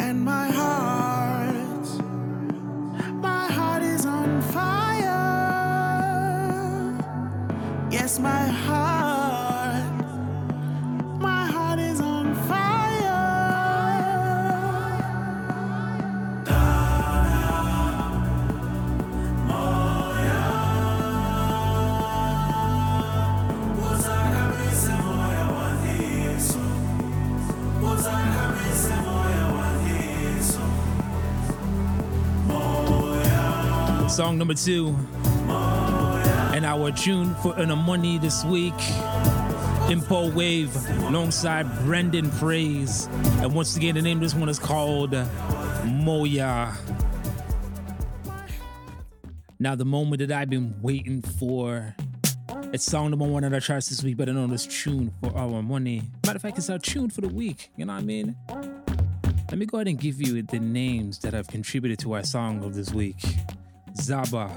And 0.00 0.24
my 0.24 0.48
heart, 0.50 1.86
my 3.22 3.46
heart 3.46 3.82
is 3.82 4.06
on 4.06 4.42
fire. 4.42 5.12
Yes, 7.90 8.18
my 8.18 8.46
heart, 8.66 9.03
Song 34.24 34.38
number 34.38 34.54
two. 34.54 34.96
And 36.54 36.64
our 36.64 36.90
tune 36.92 37.34
for 37.42 37.54
a 37.58 37.76
Money 37.76 38.16
this 38.16 38.42
week. 38.42 38.72
Impo 39.92 40.32
Wave 40.32 40.74
alongside 41.02 41.66
Brenden 41.84 42.30
Praise. 42.38 43.06
And 43.42 43.54
once 43.54 43.76
again, 43.76 43.96
the 43.96 44.00
name 44.00 44.16
of 44.16 44.22
this 44.22 44.34
one 44.34 44.48
is 44.48 44.58
called 44.58 45.14
Moya. 45.84 46.72
Now, 49.58 49.74
the 49.74 49.84
moment 49.84 50.20
that 50.20 50.32
I've 50.32 50.48
been 50.48 50.74
waiting 50.80 51.20
for. 51.20 51.94
It's 52.72 52.84
song 52.86 53.10
number 53.10 53.26
one 53.26 53.44
on 53.44 53.52
our 53.52 53.60
charts 53.60 53.90
this 53.90 54.02
week, 54.02 54.16
better 54.16 54.32
known 54.32 54.54
as 54.54 54.66
Tune 54.66 55.12
for 55.20 55.36
Our 55.36 55.62
Money. 55.62 56.00
Matter 56.24 56.36
of 56.36 56.42
fact, 56.42 56.56
it's 56.56 56.70
our 56.70 56.78
tune 56.78 57.10
for 57.10 57.20
the 57.20 57.28
week. 57.28 57.70
You 57.76 57.84
know 57.84 57.92
what 57.92 58.00
I 58.00 58.04
mean? 58.06 58.36
Let 59.50 59.58
me 59.58 59.66
go 59.66 59.76
ahead 59.76 59.88
and 59.88 60.00
give 60.00 60.26
you 60.26 60.40
the 60.40 60.60
names 60.60 61.18
that 61.18 61.34
have 61.34 61.46
contributed 61.46 61.98
to 61.98 62.14
our 62.14 62.24
song 62.24 62.64
of 62.64 62.74
this 62.74 62.90
week 62.90 63.16
Zaba, 63.96 64.50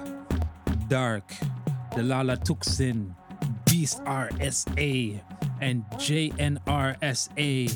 Dark, 0.87 1.27
Dlala 1.91 2.37
Thukzin, 2.43 3.13
Beast 3.65 4.03
RSA, 4.03 5.21
and 5.61 5.85
JNRSA. 5.91 7.69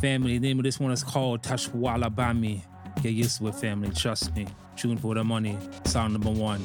Family, 0.00 0.38
name 0.38 0.58
of 0.58 0.64
this 0.64 0.80
one 0.80 0.92
is 0.92 1.02
called 1.04 1.42
Tashwala 1.42 2.14
Bami. 2.14 2.62
Get 3.02 3.12
used 3.12 3.38
to 3.38 3.48
it, 3.48 3.54
family. 3.54 3.90
Trust 3.90 4.34
me. 4.34 4.46
Tune 4.76 4.96
for 4.96 5.14
the 5.14 5.24
money. 5.24 5.56
Sound 5.84 6.12
number 6.14 6.30
one. 6.30 6.60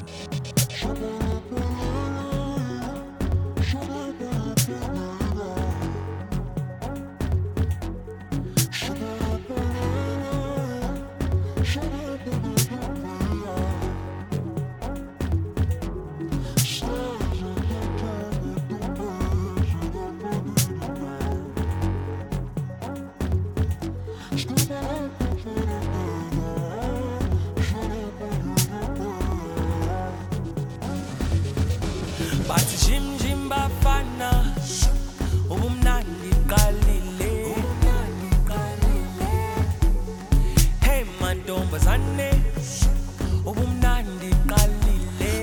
Ubumnandi 43.46 44.30
qalile. 44.50 45.34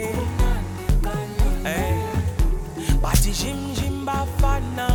Hey 1.66 1.96
bathi 3.02 3.30
jim 3.40 3.60
jim 3.76 3.96
bafana. 4.06 4.88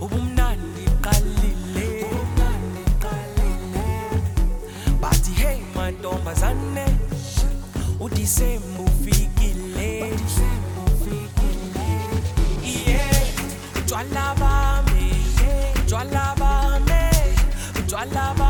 Ubumnandi 0.00 0.86
qalile. 1.04 1.90
Bathi 5.02 5.32
hey 5.42 5.58
mantombazane 5.76 6.86
udisemba 8.00 8.82
ufikile. 8.82 9.90
Yeah 12.86 13.22
utshwala 13.78 14.26
bami 14.40 15.06
utshwala 15.80 16.24
bami 16.40 17.02
utshwala 17.78 18.24
bami 18.38 18.41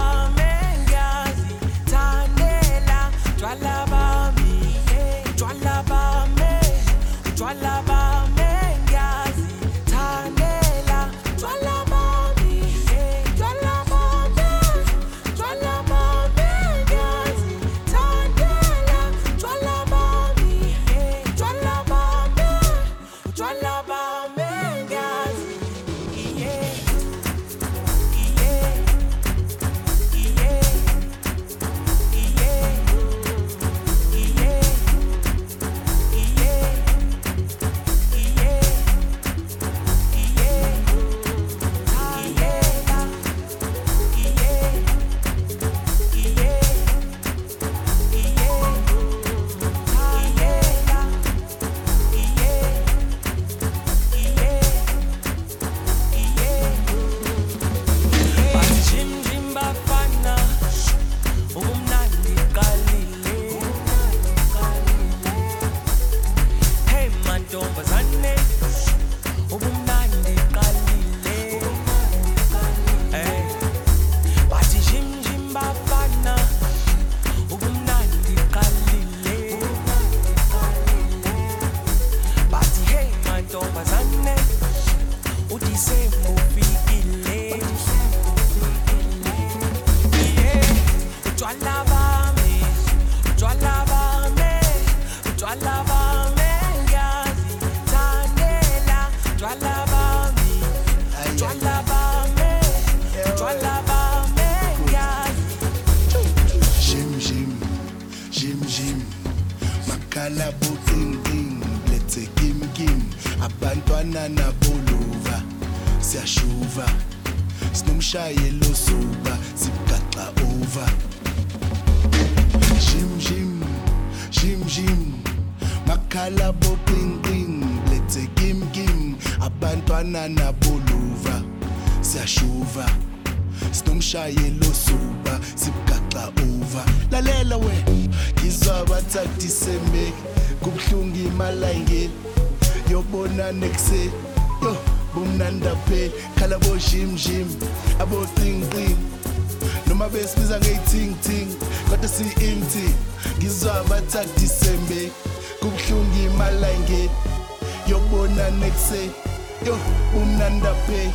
phela 160.92 161.12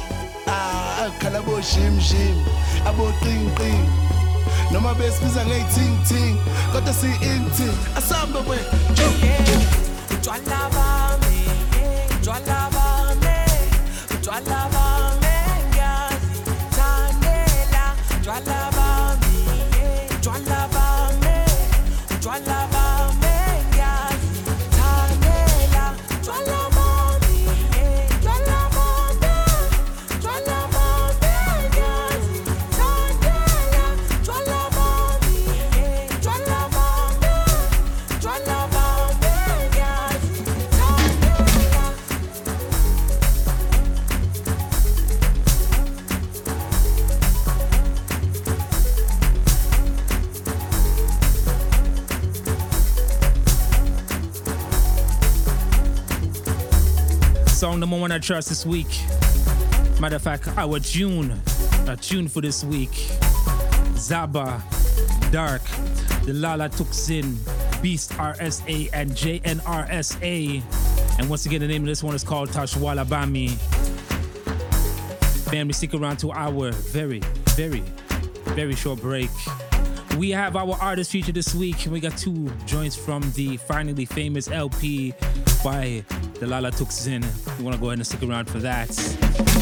ah 0.47 1.09
khala 1.19 1.41
bo 1.41 1.59
jim 1.61 1.99
jim 1.99 2.37
abo 2.85 3.05
ain't 3.25 3.55
ting 3.57 3.85
noma 4.71 4.93
besibiza 4.93 5.45
ngeyiting-ting 5.45 6.35
kodwa 6.71 6.93
si-inti 6.93 7.67
asambe 7.97 8.39
we 8.49 8.57
Utshwala 10.13 10.76
Song 57.77 57.81
number 57.81 57.99
one 57.99 58.11
I 58.11 58.17
trust 58.17 58.49
this 58.49 58.65
week. 58.65 58.87
Matter 60.01 60.15
of 60.15 60.23
fact, 60.23 60.47
our 60.57 60.79
tune, 60.79 61.39
a 61.87 61.95
tune 61.95 62.27
for 62.27 62.41
this 62.41 62.63
week. 62.63 62.89
Zaba, 63.93 64.63
Dark, 65.31 65.61
the 66.25 66.31
Dlala 66.31 66.71
Thukzin, 66.71 67.37
Beast 67.79 68.13
RSA, 68.13 68.89
and 68.93 69.11
JNRSA. 69.11 70.63
And 71.19 71.29
once 71.29 71.45
again, 71.45 71.61
the 71.61 71.67
name 71.67 71.83
of 71.83 71.87
this 71.87 72.01
one 72.01 72.15
is 72.15 72.23
called 72.23 72.49
Tashwala 72.49 73.05
Bami. 73.05 73.51
Family, 75.51 75.73
stick 75.73 75.93
around 75.93 76.17
to 76.17 76.31
our 76.31 76.71
very, 76.71 77.19
very, 77.49 77.83
very 78.55 78.73
short 78.73 78.99
break. 79.01 79.29
We 80.17 80.31
have 80.31 80.55
our 80.55 80.75
artist 80.81 81.11
feature 81.11 81.31
this 81.31 81.53
week, 81.53 81.83
and 81.83 81.93
we 81.93 81.99
got 81.99 82.17
two 82.17 82.49
joints 82.65 82.95
from 82.95 83.21
the 83.33 83.57
finally 83.57 84.05
famous 84.05 84.47
LP 84.47 85.13
by 85.63 86.03
the 86.39 86.45
Dlala 86.45 86.71
Thukzin. 86.71 87.23
You 87.57 87.63
want 87.63 87.75
to 87.75 87.81
go 87.81 87.87
ahead 87.87 87.99
and 87.99 88.07
stick 88.07 88.23
around 88.23 88.49
for 88.49 88.59
that. 88.59 88.89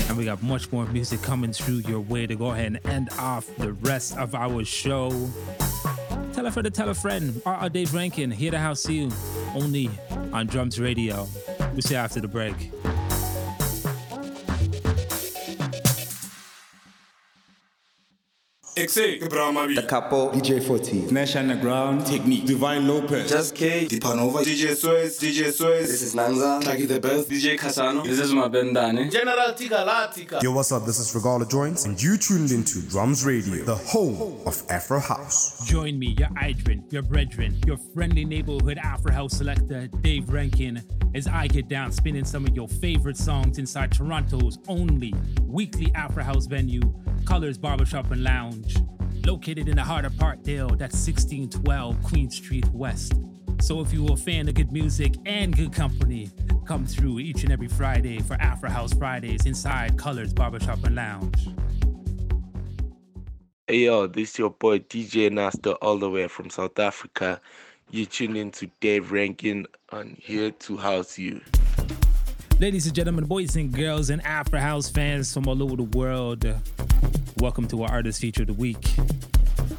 And 0.09 0.17
we 0.17 0.25
got 0.25 0.41
much 0.43 0.71
more 0.71 0.85
music 0.87 1.21
coming 1.21 1.53
through 1.53 1.81
your 1.87 1.99
way 1.99 2.27
to 2.27 2.35
go 2.35 2.51
ahead 2.51 2.67
and 2.67 2.85
end 2.87 3.09
off 3.17 3.47
the 3.57 3.73
rest 3.73 4.17
of 4.17 4.35
our 4.35 4.63
show. 4.65 5.09
Tell 6.33 6.45
a 6.45 6.51
friend 6.51 6.65
to 6.65 6.71
tell 6.71 6.89
a 6.89 6.93
friend. 6.93 7.41
R.R. 7.45 7.69
Dave 7.69 7.93
Rankin, 7.93 8.31
here 8.31 8.51
to 8.51 8.59
house 8.59 8.81
See 8.81 8.95
you, 8.95 9.11
only 9.55 9.89
on 10.33 10.47
Drums 10.47 10.79
Radio. 10.79 11.27
We'll 11.71 11.81
see 11.81 11.93
you 11.93 11.99
after 11.99 12.19
the 12.19 12.27
break. 12.27 12.55
Exe, 18.77 19.19
Brahma 19.29 19.73
The 19.73 19.83
couple. 19.83 20.31
DJ 20.31 20.61
40. 20.61 21.09
Nash 21.13 21.37
Underground. 21.37 22.05
Technique. 22.05 22.45
Divine 22.45 22.85
Lopez. 22.85 23.29
Just 23.29 23.55
K. 23.55 23.85
Dipanova. 23.85 24.43
DJ 24.43 24.75
Suez. 24.75 25.17
DJ 25.17 25.53
Suez. 25.53 25.87
This 25.87 26.01
is 26.01 26.13
Nanza. 26.13 26.61
Taki 26.61 26.85
the 26.85 26.99
best. 26.99 27.29
DJ 27.29 27.57
Casano. 27.57 28.03
This 28.03 28.19
is 28.19 28.33
Mabendane. 28.33 29.09
General 29.09 29.53
Tika 29.53 29.75
Latika. 29.87 30.43
Yo, 30.43 30.51
what's 30.51 30.73
up? 30.73 30.85
This 30.85 30.99
is 30.99 31.13
Regala 31.13 31.49
Joints, 31.49 31.85
and 31.85 32.01
you 32.03 32.17
tuned 32.17 32.51
into 32.51 32.81
Drums 32.89 33.25
Radio, 33.25 33.63
the 33.63 33.75
home 33.75 34.41
of 34.45 34.61
Afro 34.69 34.99
House. 34.99 35.65
Join 35.65 35.97
me, 35.97 36.07
your 36.19 36.27
Idrin, 36.29 36.91
your 36.91 37.03
brethren, 37.03 37.57
your 37.65 37.77
friendly 37.93 38.25
neighborhood 38.25 38.77
Afro 38.77 39.13
House 39.13 39.37
selector, 39.37 39.87
Dave 40.01 40.27
Rankin, 40.27 40.83
as 41.15 41.27
I 41.27 41.47
get 41.47 41.69
down 41.69 41.93
spinning 41.93 42.25
some 42.25 42.43
of 42.45 42.53
your 42.57 42.67
favorite 42.67 43.15
songs 43.15 43.57
inside 43.57 43.93
Toronto's 43.93 44.59
only 44.67 45.13
weekly 45.43 45.93
Afro 45.95 46.23
House 46.23 46.45
venue, 46.45 46.81
Colors 47.25 47.57
Barbershop 47.57 48.11
and 48.11 48.23
Lounge, 48.23 48.64
located 49.25 49.67
in 49.67 49.75
the 49.75 49.83
heart 49.83 50.05
of 50.05 50.13
Parkdale, 50.13 50.77
that's 50.77 50.95
1612 51.05 52.01
Queen 52.03 52.29
Street 52.29 52.65
West. 52.73 53.13
So 53.61 53.81
if 53.81 53.91
you're 53.93 54.13
a 54.13 54.17
fan 54.17 54.47
of 54.47 54.53
good 54.53 54.71
music 54.71 55.15
and 55.25 55.55
good 55.55 55.73
company, 55.73 56.29
come 56.65 56.85
through 56.85 57.19
each 57.19 57.43
and 57.43 57.51
every 57.51 57.67
Friday 57.67 58.19
for 58.19 58.35
Afro 58.35 58.69
House 58.69 58.93
Fridays 58.93 59.45
inside 59.45 59.97
Colors 59.97 60.33
Barbershop 60.33 60.83
and 60.83 60.95
Lounge. 60.95 61.49
Hey 63.67 63.85
yo, 63.85 64.05
this 64.05 64.37
your 64.37 64.51
boy 64.51 64.79
DJ 64.79 65.31
Nasta 65.31 65.73
all 65.75 65.97
the 65.97 66.09
way 66.09 66.27
from 66.27 66.49
South 66.49 66.77
Africa. 66.77 67.41
You 67.89 68.05
tune 68.05 68.35
in 68.35 68.51
to 68.51 68.69
Dave 68.79 69.11
Rankin 69.11 69.65
on 69.91 70.15
Here 70.19 70.51
to 70.51 70.77
House 70.77 71.17
You. 71.17 71.41
Ladies 72.57 72.85
and 72.85 72.95
gentlemen, 72.95 73.25
boys 73.25 73.57
and 73.57 73.69
girls, 73.69 74.09
and 74.09 74.25
Afro 74.25 74.61
House 74.61 74.89
fans 74.89 75.33
from 75.33 75.45
all 75.45 75.61
over 75.61 75.75
the 75.75 75.83
world, 75.83 76.45
welcome 77.39 77.67
to 77.67 77.83
our 77.83 77.91
artist 77.91 78.21
feature 78.21 78.43
of 78.43 78.47
the 78.47 78.53
week. 78.53 78.95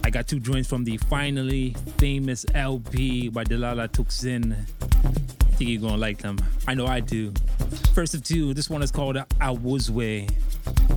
I 0.05 0.11
got 0.11 0.29
two 0.29 0.39
joints 0.39 0.69
from 0.69 0.85
the 0.85 0.99
finally 0.99 1.75
famous 1.97 2.45
LP 2.55 3.31
by 3.31 3.45
Dlala 3.45 3.89
Thukzin. 3.89 4.53
I 4.53 5.57
think 5.57 5.71
you're 5.71 5.81
gonna 5.81 5.97
like 5.97 6.19
them. 6.19 6.37
I 6.69 6.75
know 6.75 6.87
I 6.87 7.01
do. 7.01 7.33
First 7.95 8.15
of 8.15 8.23
two, 8.23 8.53
this 8.53 8.69
one 8.69 8.83
is 8.83 8.91
called 8.91 9.17
Awuzwe. 9.17 10.31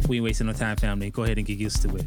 We 0.10 0.18
ain't 0.18 0.26
wasting 0.26 0.48
no 0.48 0.54
time, 0.54 0.76
family. 0.76 1.12
Go 1.12 1.24
ahead 1.24 1.38
and 1.38 1.48
get 1.48 1.58
used 1.58 1.82
to 1.84 1.96
it. 1.96 2.06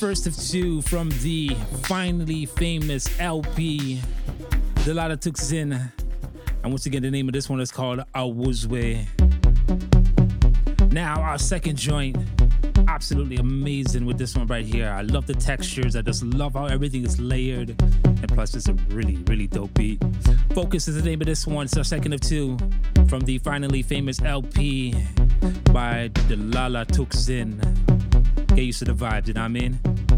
First 0.00 0.26
of 0.26 0.34
two 0.34 0.80
from 0.80 1.10
the 1.20 1.50
finally 1.82 2.46
famous 2.46 3.20
LP, 3.20 4.00
The 4.76 4.92
Dlala 4.92 5.18
Thukzin. 5.18 5.92
And 6.62 6.72
once 6.72 6.86
again, 6.86 7.02
the 7.02 7.10
name 7.10 7.28
of 7.28 7.34
this 7.34 7.50
one 7.50 7.60
is 7.60 7.70
called 7.70 8.00
Awuzwe. 8.14 9.06
Now, 10.90 11.20
our 11.20 11.36
second 11.36 11.76
joint, 11.76 12.16
absolutely 12.88 13.36
amazing 13.36 14.06
with 14.06 14.16
this 14.16 14.34
one 14.34 14.46
right 14.46 14.64
here. 14.64 14.88
I 14.88 15.02
love 15.02 15.26
the 15.26 15.34
textures. 15.34 15.94
I 15.94 16.00
just 16.00 16.22
love 16.24 16.54
how 16.54 16.64
everything 16.64 17.04
is 17.04 17.20
layered. 17.20 17.76
And 18.04 18.28
plus, 18.28 18.54
it's 18.54 18.68
a 18.68 18.72
really, 18.88 19.18
really 19.26 19.48
dope 19.48 19.74
beat. 19.74 20.02
Focus 20.54 20.88
is 20.88 20.96
the 20.96 21.02
name 21.02 21.20
of 21.20 21.26
this 21.26 21.46
one. 21.46 21.66
It's 21.66 21.76
our 21.76 21.84
second 21.84 22.14
of 22.14 22.20
two 22.22 22.56
from 23.06 23.20
the 23.20 23.36
finally 23.36 23.82
famous 23.82 24.22
LP 24.22 24.92
by 25.74 26.08
Dlala 26.08 26.86
Thukzin. 26.86 27.79
Get 28.50 28.64
used 28.64 28.80
to 28.80 28.84
the 28.84 28.94
vibes, 28.94 29.28
you 29.28 29.34
know 29.34 29.42
what 29.42 30.09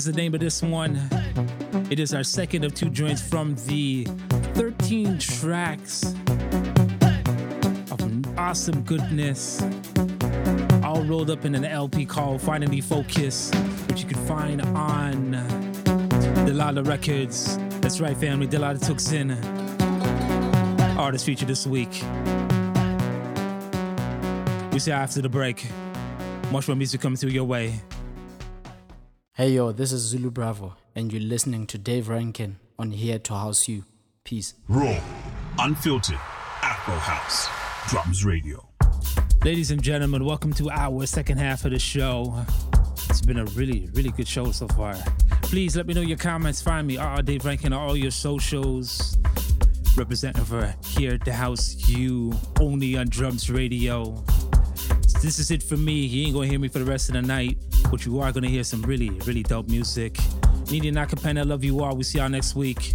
is 0.00 0.06
the 0.06 0.12
name 0.12 0.32
of 0.32 0.40
this 0.40 0.62
one. 0.62 0.98
It 1.90 2.00
is 2.00 2.14
our 2.14 2.22
second 2.22 2.64
of 2.64 2.72
two 2.74 2.88
joints 2.88 3.20
from 3.20 3.54
the 3.66 4.04
13 4.54 5.18
tracks 5.18 6.14
of 7.90 8.38
awesome 8.38 8.80
goodness, 8.84 9.60
all 10.82 11.04
rolled 11.04 11.28
up 11.28 11.44
in 11.44 11.54
an 11.54 11.66
LP 11.66 12.06
called 12.06 12.40
Finally 12.40 12.80
Focus, 12.80 13.50
which 13.88 14.00
you 14.02 14.08
can 14.08 14.24
find 14.26 14.62
on 14.62 15.32
Delala 16.46 16.86
Records. 16.86 17.58
That's 17.80 18.00
right, 18.00 18.16
family. 18.16 18.46
Dlala 18.46 18.78
Thukzin, 18.78 19.36
artist 20.96 21.26
feature 21.26 21.44
this 21.44 21.66
week. 21.66 21.92
We 24.72 24.78
see 24.78 24.92
after 24.92 25.20
the 25.20 25.28
break. 25.28 25.66
Much 26.50 26.68
more 26.68 26.76
music 26.76 27.02
coming 27.02 27.18
through 27.18 27.32
your 27.32 27.44
way. 27.44 27.82
Hey 29.40 29.52
yo, 29.52 29.72
this 29.72 29.90
is 29.90 30.02
Zulu 30.02 30.30
Bravo, 30.30 30.76
and 30.94 31.10
you're 31.10 31.22
listening 31.22 31.66
to 31.68 31.78
Dave 31.78 32.10
Rankin 32.10 32.58
on 32.78 32.90
Here 32.90 33.18
to 33.20 33.32
House 33.32 33.68
You. 33.68 33.84
Peace. 34.22 34.52
Raw, 34.68 35.00
unfiltered, 35.58 36.18
Afro 36.60 36.96
House, 36.96 37.48
Drums 37.88 38.22
Radio. 38.22 38.68
Ladies 39.42 39.70
and 39.70 39.82
gentlemen, 39.82 40.26
welcome 40.26 40.52
to 40.52 40.68
our 40.68 41.06
second 41.06 41.38
half 41.38 41.64
of 41.64 41.70
the 41.70 41.78
show. 41.78 42.44
It's 43.08 43.22
been 43.22 43.38
a 43.38 43.46
really, 43.46 43.88
really 43.94 44.10
good 44.10 44.28
show 44.28 44.52
so 44.52 44.68
far. 44.68 44.94
Please 45.40 45.74
let 45.74 45.86
me 45.86 45.94
know 45.94 46.02
your 46.02 46.18
comments. 46.18 46.60
Find 46.60 46.86
me, 46.86 46.98
RR 46.98 47.22
Dave 47.22 47.46
Rankin, 47.46 47.72
on 47.72 47.80
all 47.80 47.96
your 47.96 48.10
socials. 48.10 49.16
Representing 49.96 50.44
for 50.44 50.74
here 50.84 51.14
at 51.14 51.24
the 51.24 51.32
house, 51.32 51.88
you 51.88 52.34
only 52.60 52.98
on 52.98 53.08
Drums 53.08 53.48
Radio. 53.48 54.22
This 55.22 55.38
is 55.38 55.50
it 55.50 55.62
for 55.62 55.78
me. 55.78 55.92
You 55.92 56.26
ain't 56.26 56.34
gonna 56.34 56.46
hear 56.46 56.58
me 56.58 56.68
for 56.68 56.78
the 56.78 56.84
rest 56.84 57.08
of 57.08 57.14
the 57.14 57.22
night, 57.22 57.56
but 57.90 58.06
you 58.06 58.20
are 58.20 58.32
gonna 58.32 58.48
hear 58.48 58.64
some 58.64 58.82
really, 58.82 59.10
really 59.26 59.42
dope 59.42 59.68
music. 59.68 60.16
Nini 60.70 60.92
Nakapena, 60.92 61.46
love 61.46 61.64
you 61.64 61.82
all. 61.82 61.96
We 61.96 62.04
see 62.04 62.18
y'all 62.18 62.28
next 62.28 62.54
week. 62.54 62.94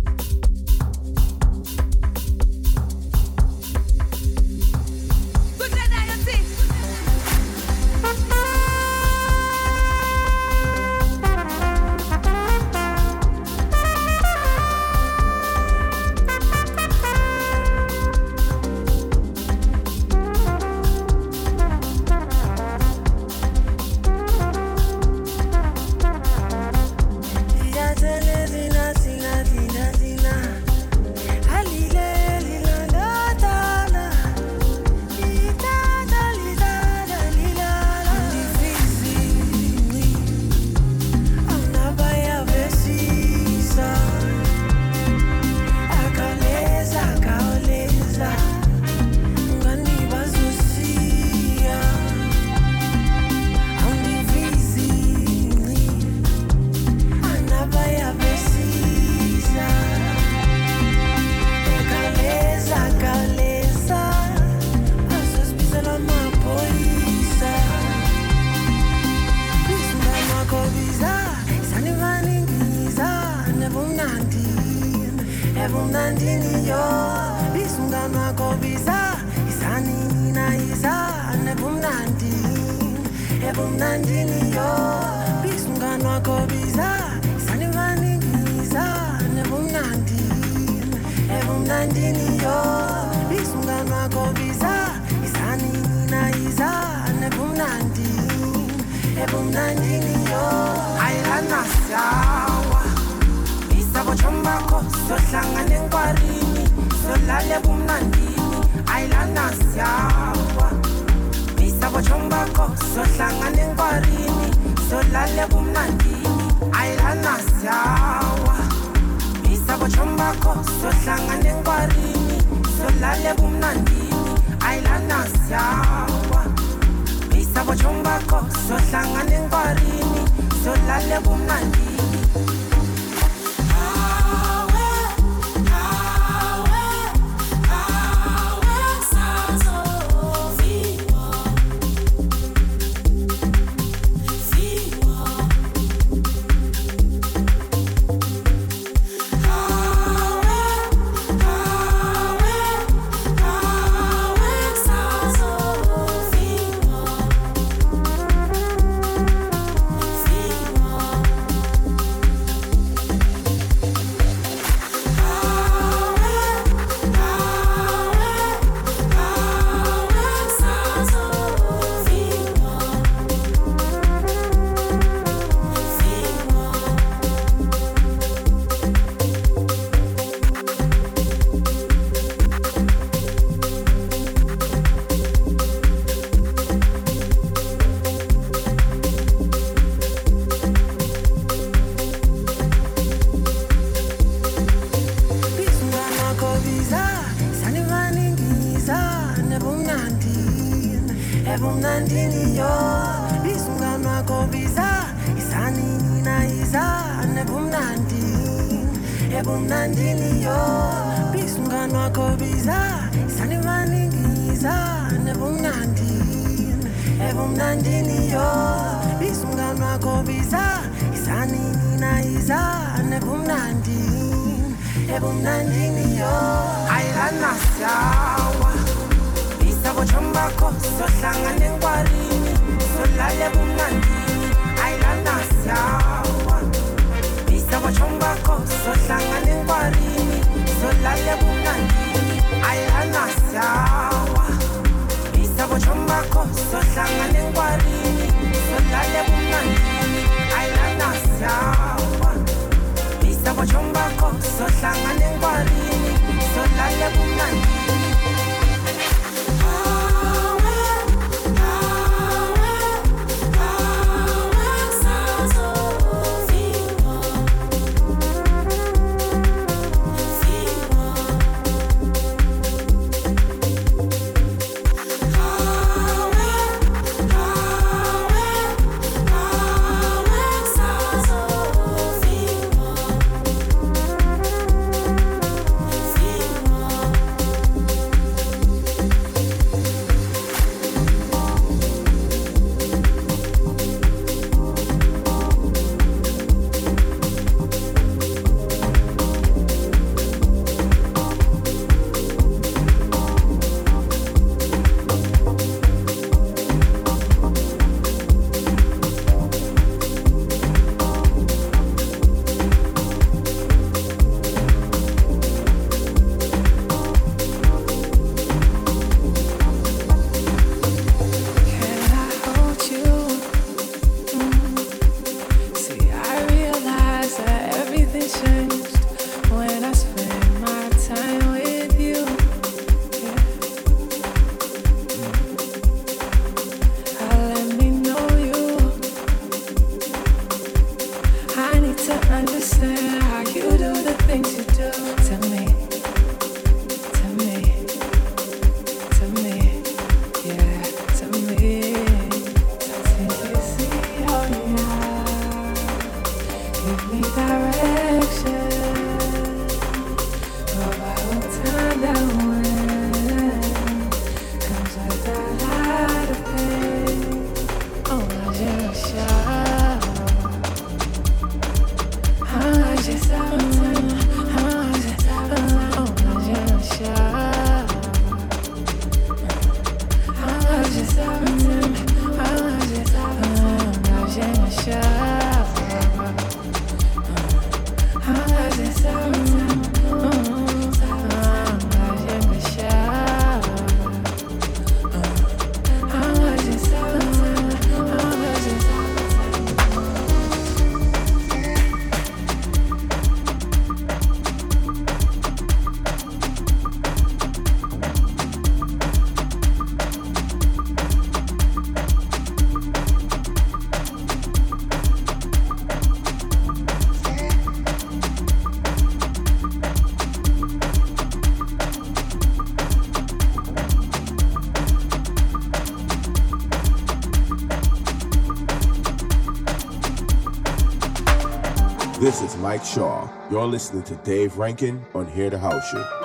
You're 433.55 433.65
listening 433.65 434.03
to 434.03 434.15
Dave 434.17 434.57
Rankin 434.57 435.01
on 435.13 435.27
Here 435.27 435.49
to 435.49 435.57
House 435.57 435.93
You. 435.93 436.24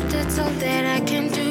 that's 0.00 0.38
all 0.38 0.50
that 0.50 0.84
I 0.96 1.00
can 1.04 1.28
do. 1.28 1.50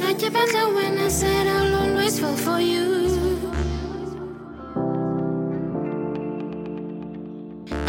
Not 0.00 0.18
I 0.98 1.08
said 1.08 1.46
I'll 1.46 1.74
always 1.82 2.18
fall 2.20 2.36
for 2.36 2.60
you. 2.60 2.86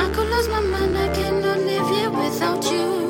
I 0.03 0.09
could 0.13 0.27
lose 0.33 0.47
my 0.49 0.61
mind, 0.61 0.97
I 0.97 1.09
cannot 1.15 1.59
live 1.59 1.87
here 1.89 2.09
without 2.09 2.63
you. 2.71 3.00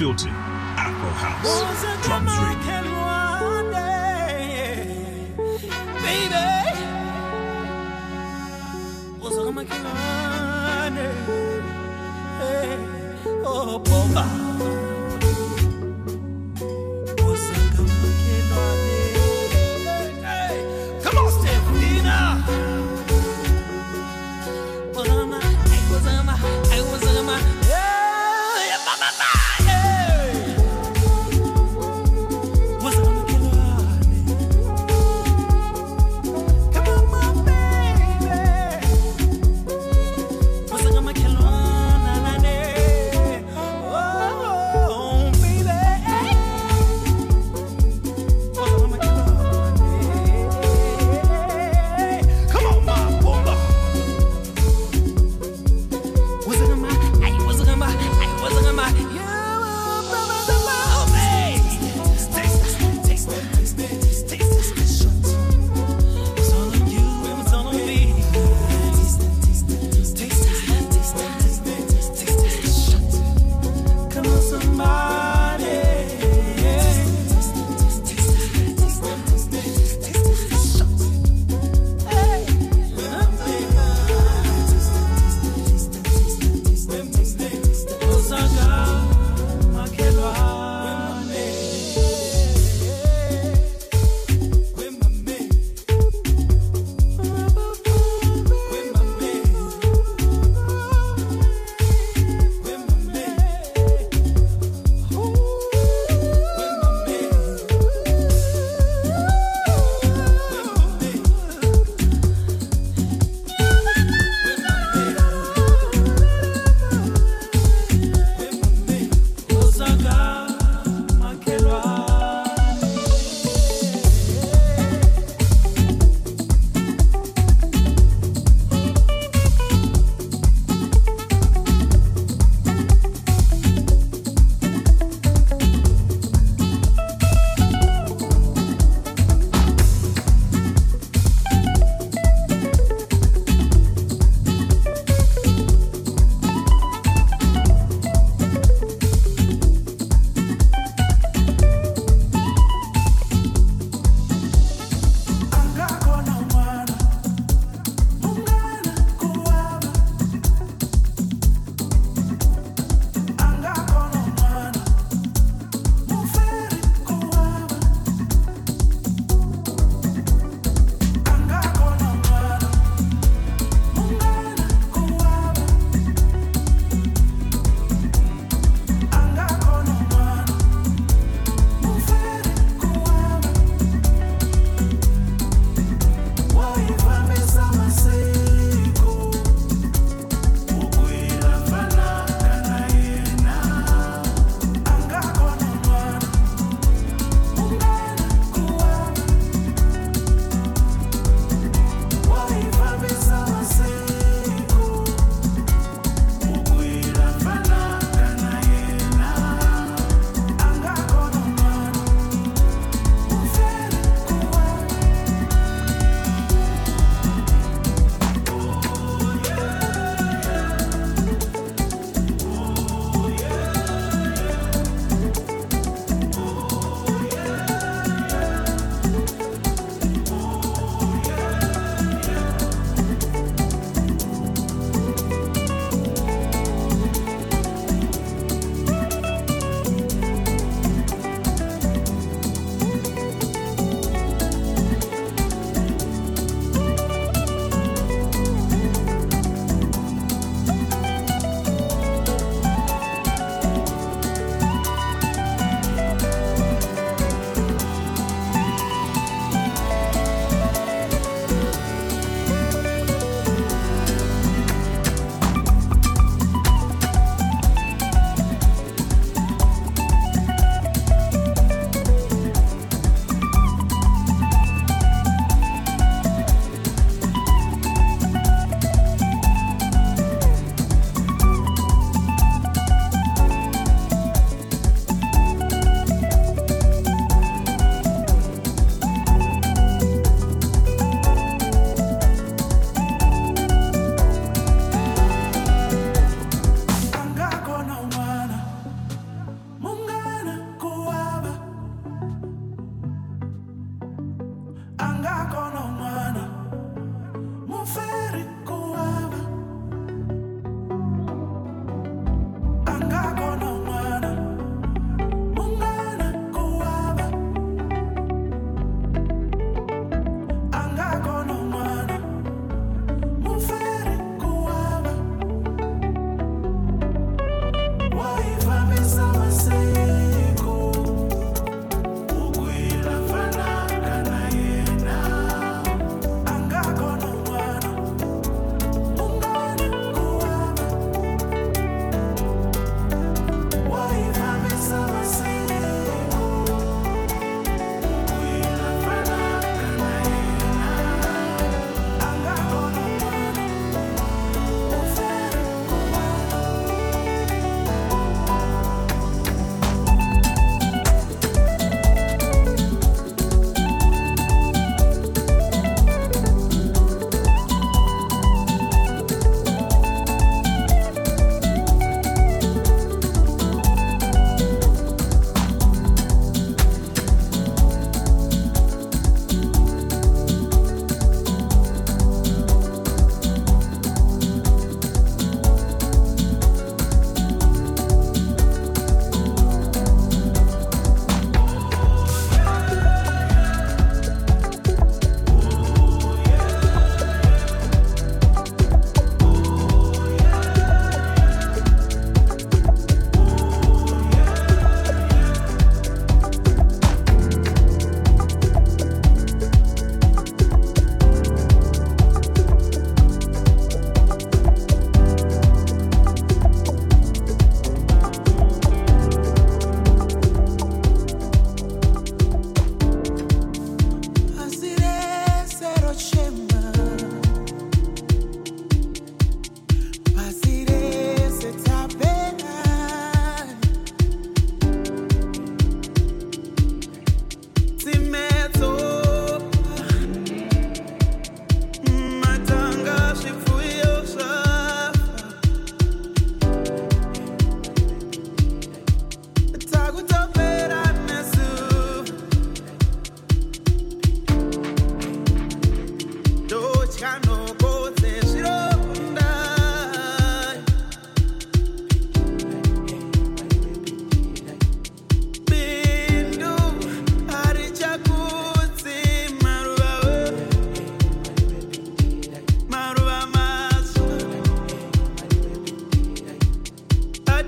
Unfiltered, 0.00 0.32
Afro 0.78 1.10
House, 1.10 2.06
Drums 2.06 2.38
Radio. 2.38 2.60
Oh, 13.44 13.78
bomba. 13.78 14.79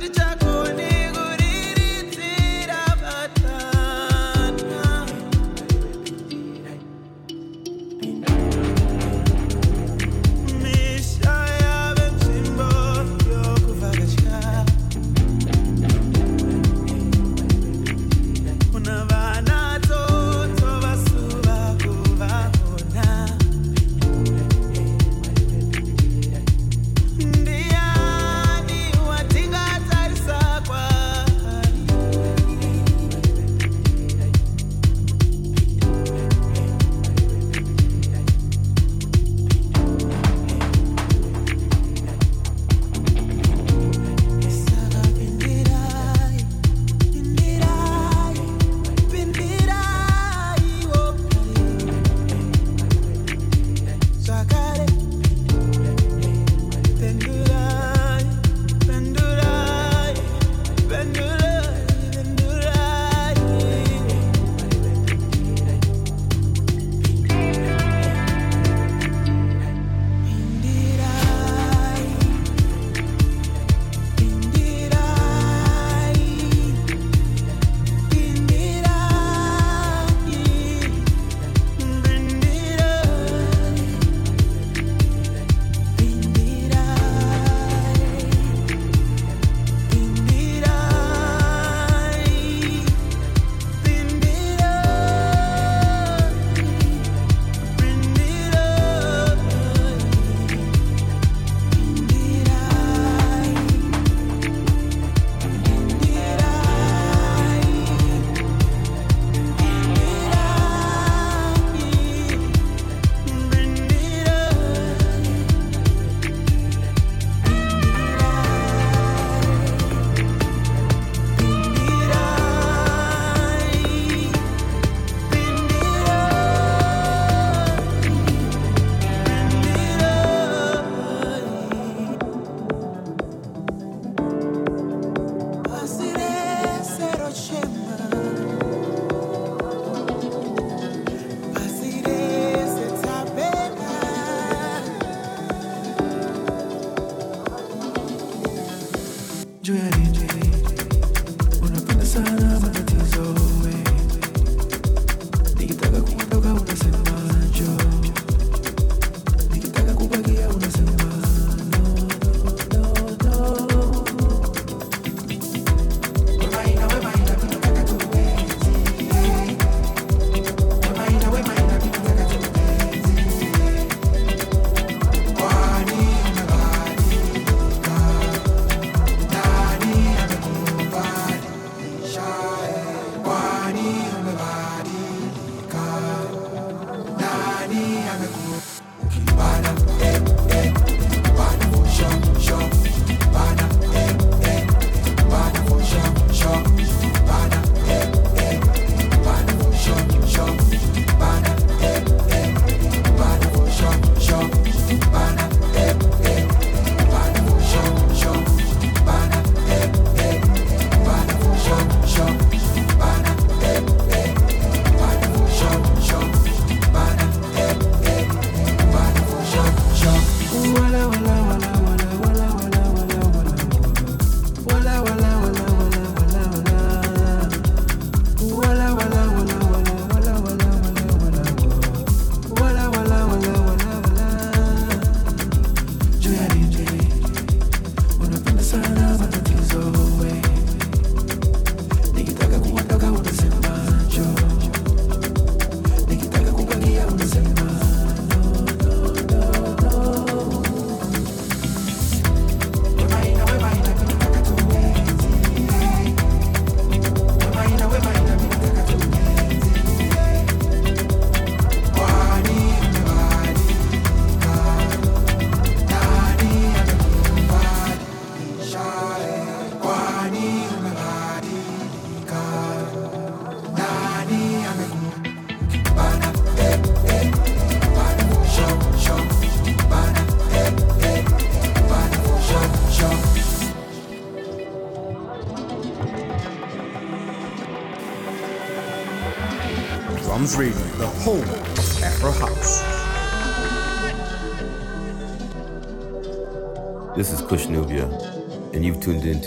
the 0.00 0.08
chance. 0.08 0.31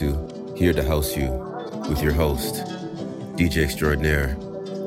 Into 0.05 0.55
Here 0.55 0.73
to 0.73 0.83
House 0.83 1.15
You 1.15 1.31
with 1.89 2.01
your 2.01 2.13
host, 2.13 2.55
DJ 3.35 3.63
Extraordinaire, 3.63 4.35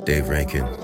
Dave 0.05 0.29
Rankin. 0.29 0.78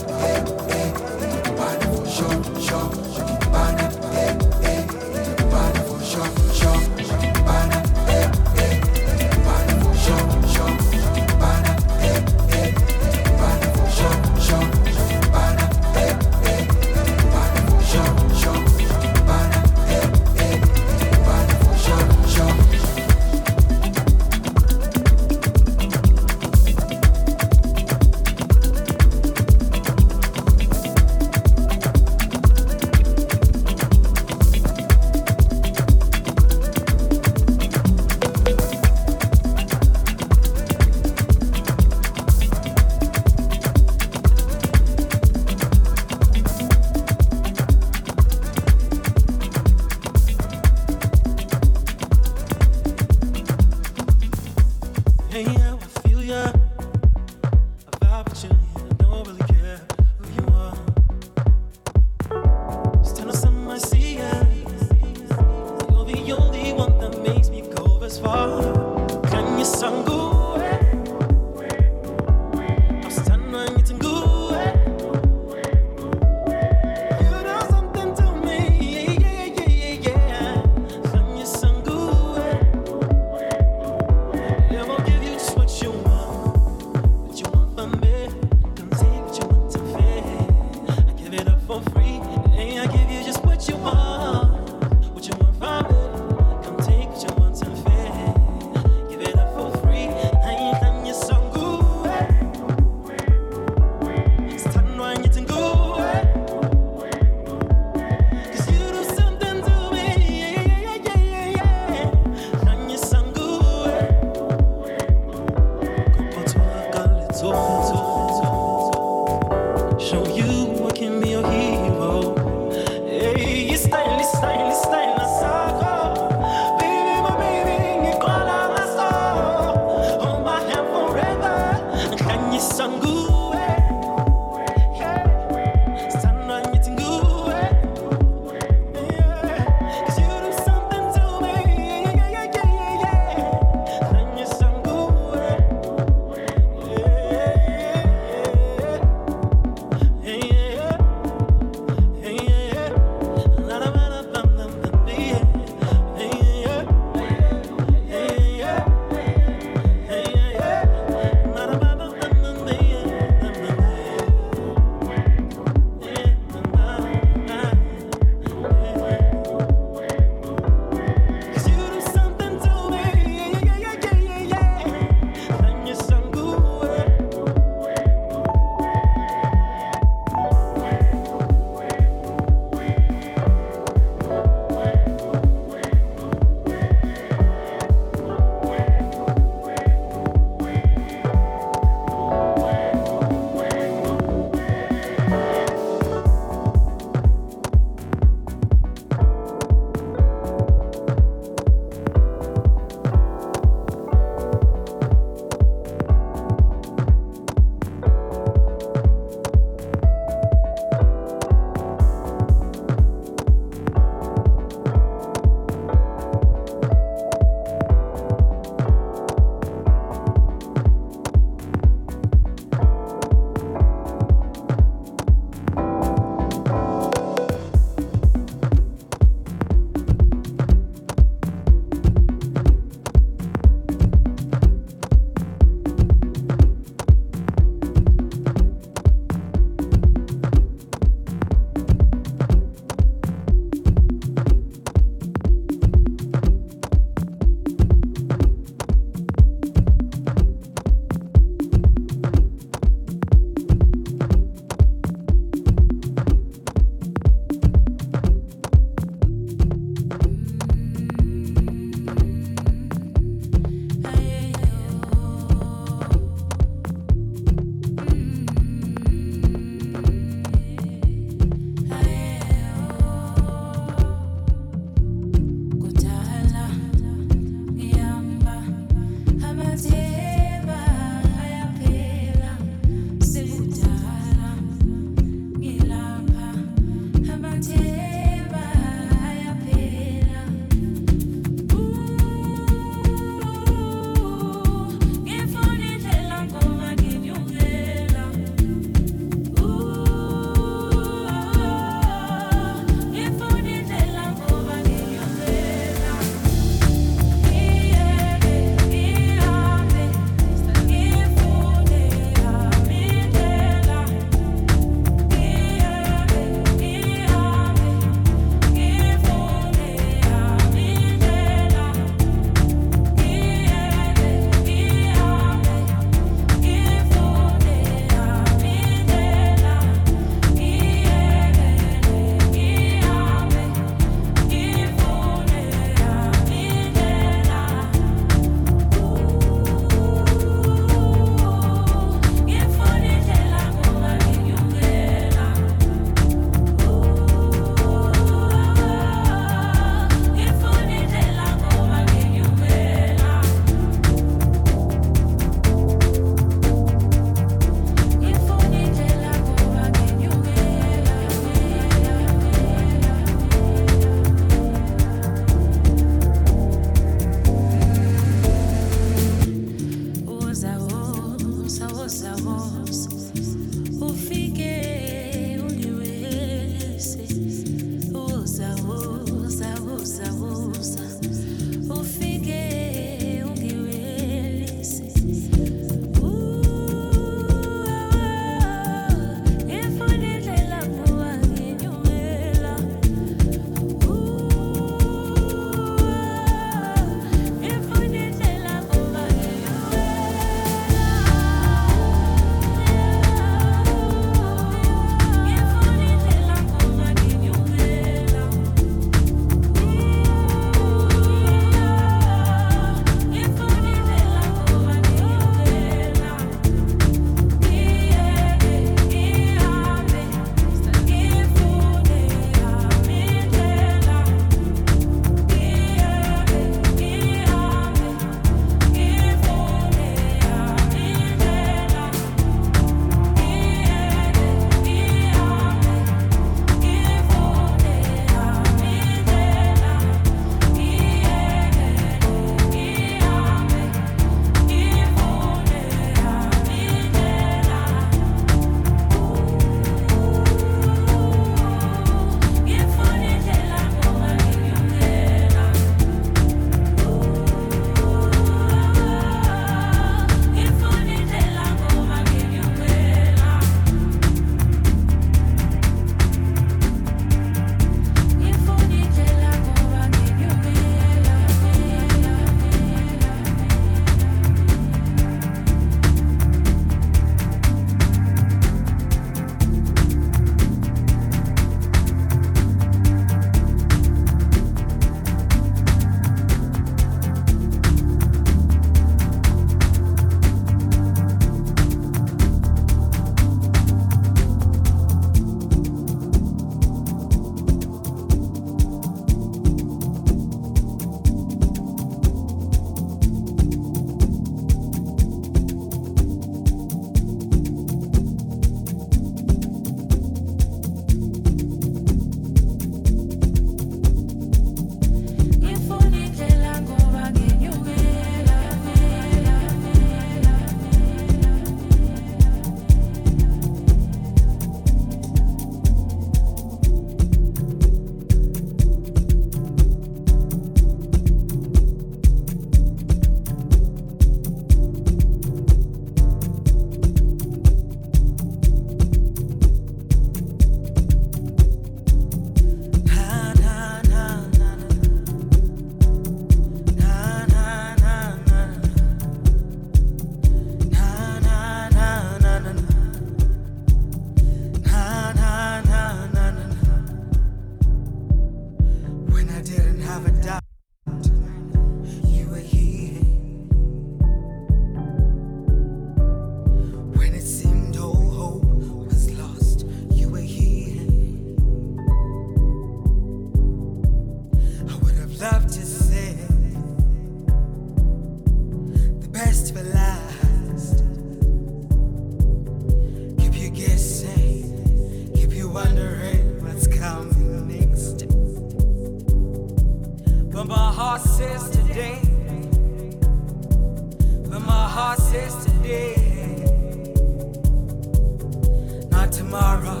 another 599.28 599.36
tomorrow, 599.36 600.00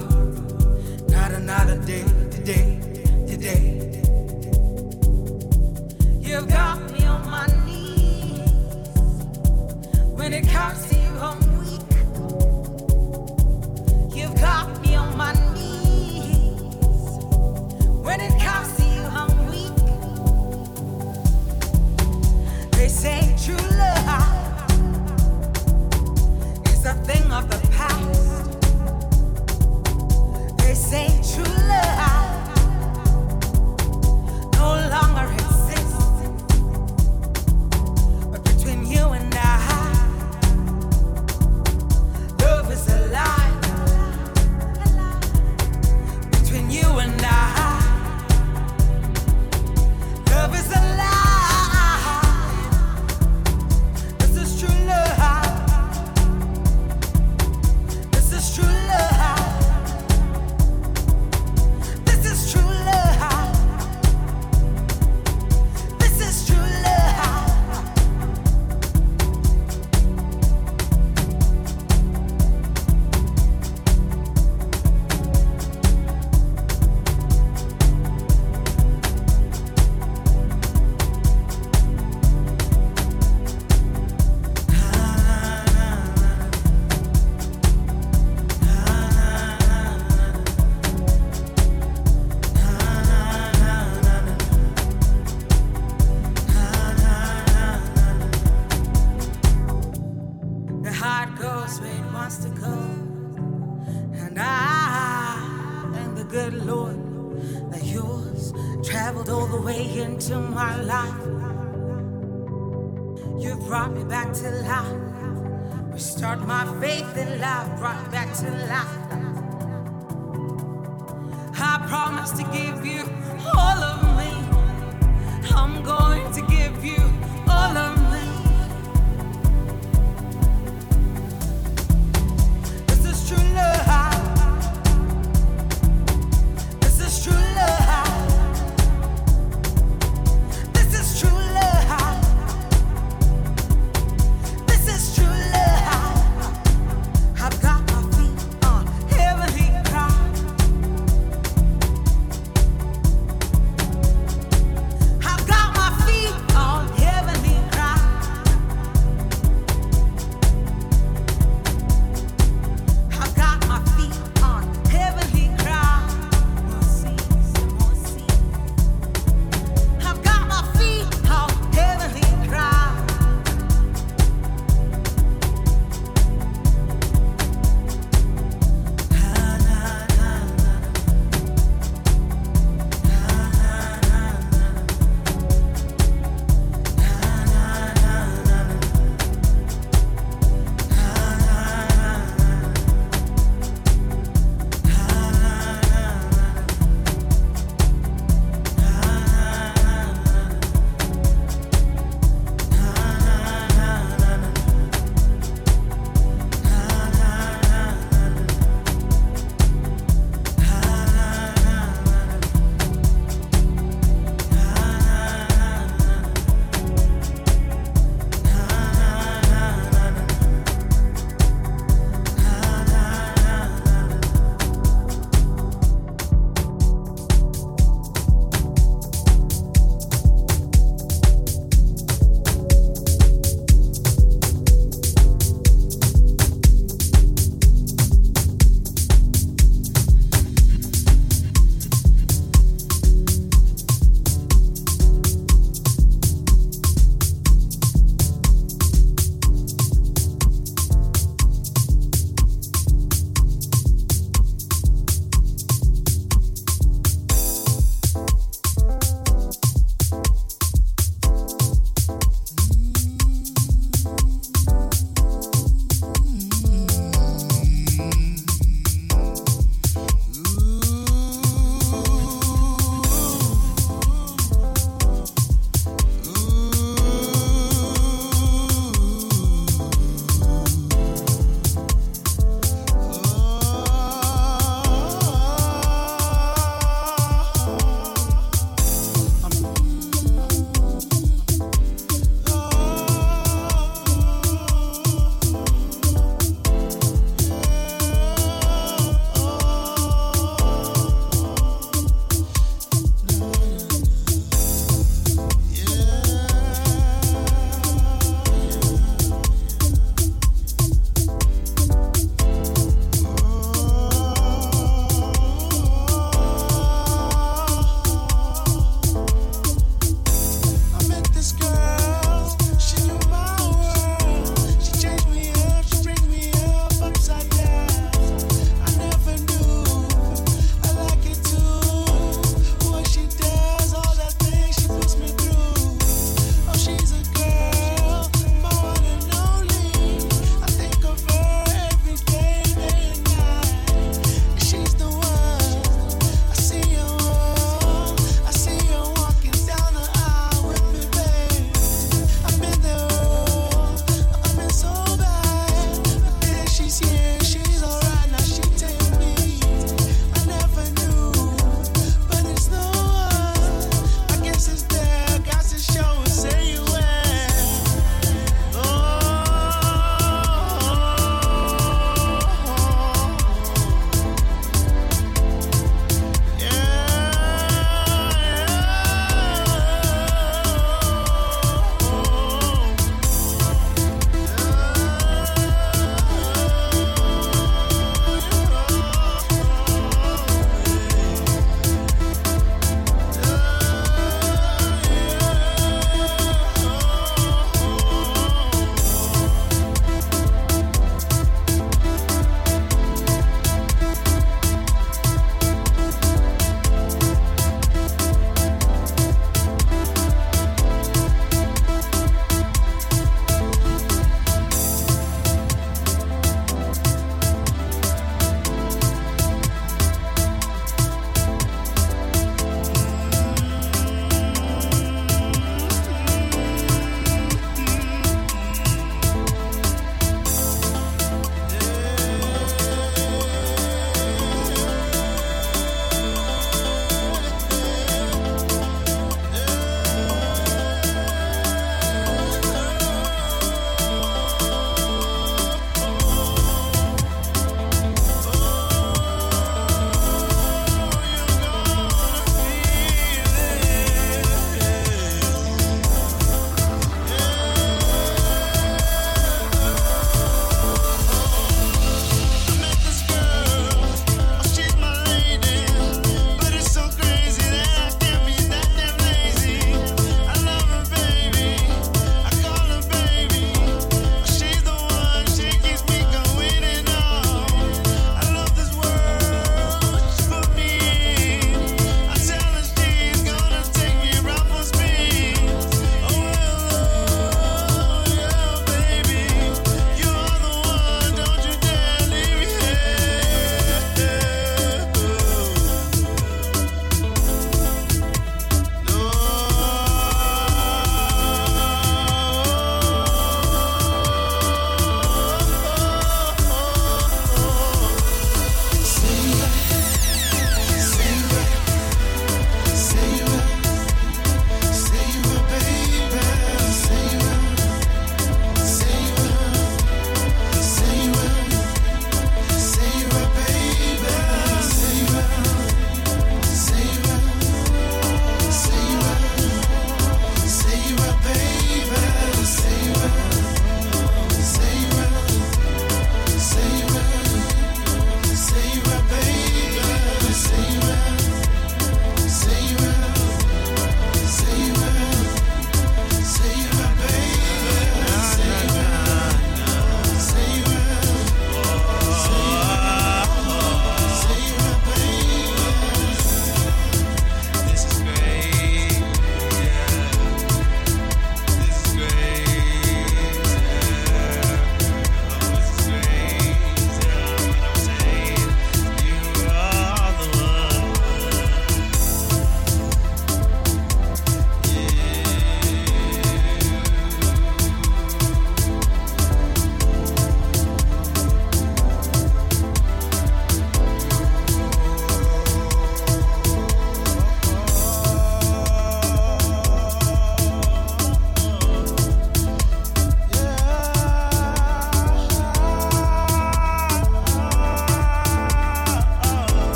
not 1.08 1.32
another 1.32 1.76
day, 1.84 2.04
today, 2.30 2.78
today. 3.26 4.02
You've 6.20 6.48
got 6.48 6.90
me 6.92 7.04
on 7.06 7.30
my 7.30 7.46
knees. 7.66 8.40
When 10.14 10.32
it 10.32 10.48
comes 10.48 10.86
to 10.88 10.94
you, 10.94 11.10
I'm 11.20 11.40
weak. 11.60 11.80
You've 14.16 14.34
got 14.40 14.80
me 14.82 14.94
on 14.96 15.16
my 15.16 15.32
knees. 15.54 17.18
When 18.04 18.20
it 18.20 18.40
comes 18.40 18.76
to 18.76 18.84
you, 18.84 19.02
I'm 19.20 19.46
weak. 19.50 19.72
They 22.72 22.88
say 22.88 23.34
true 23.44 23.76
love. 23.76 23.97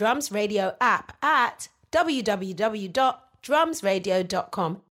Drums 0.00 0.32
Radio 0.32 0.72
app 0.80 1.12
at 1.22 1.68
www.drumsradio.com 1.92 4.82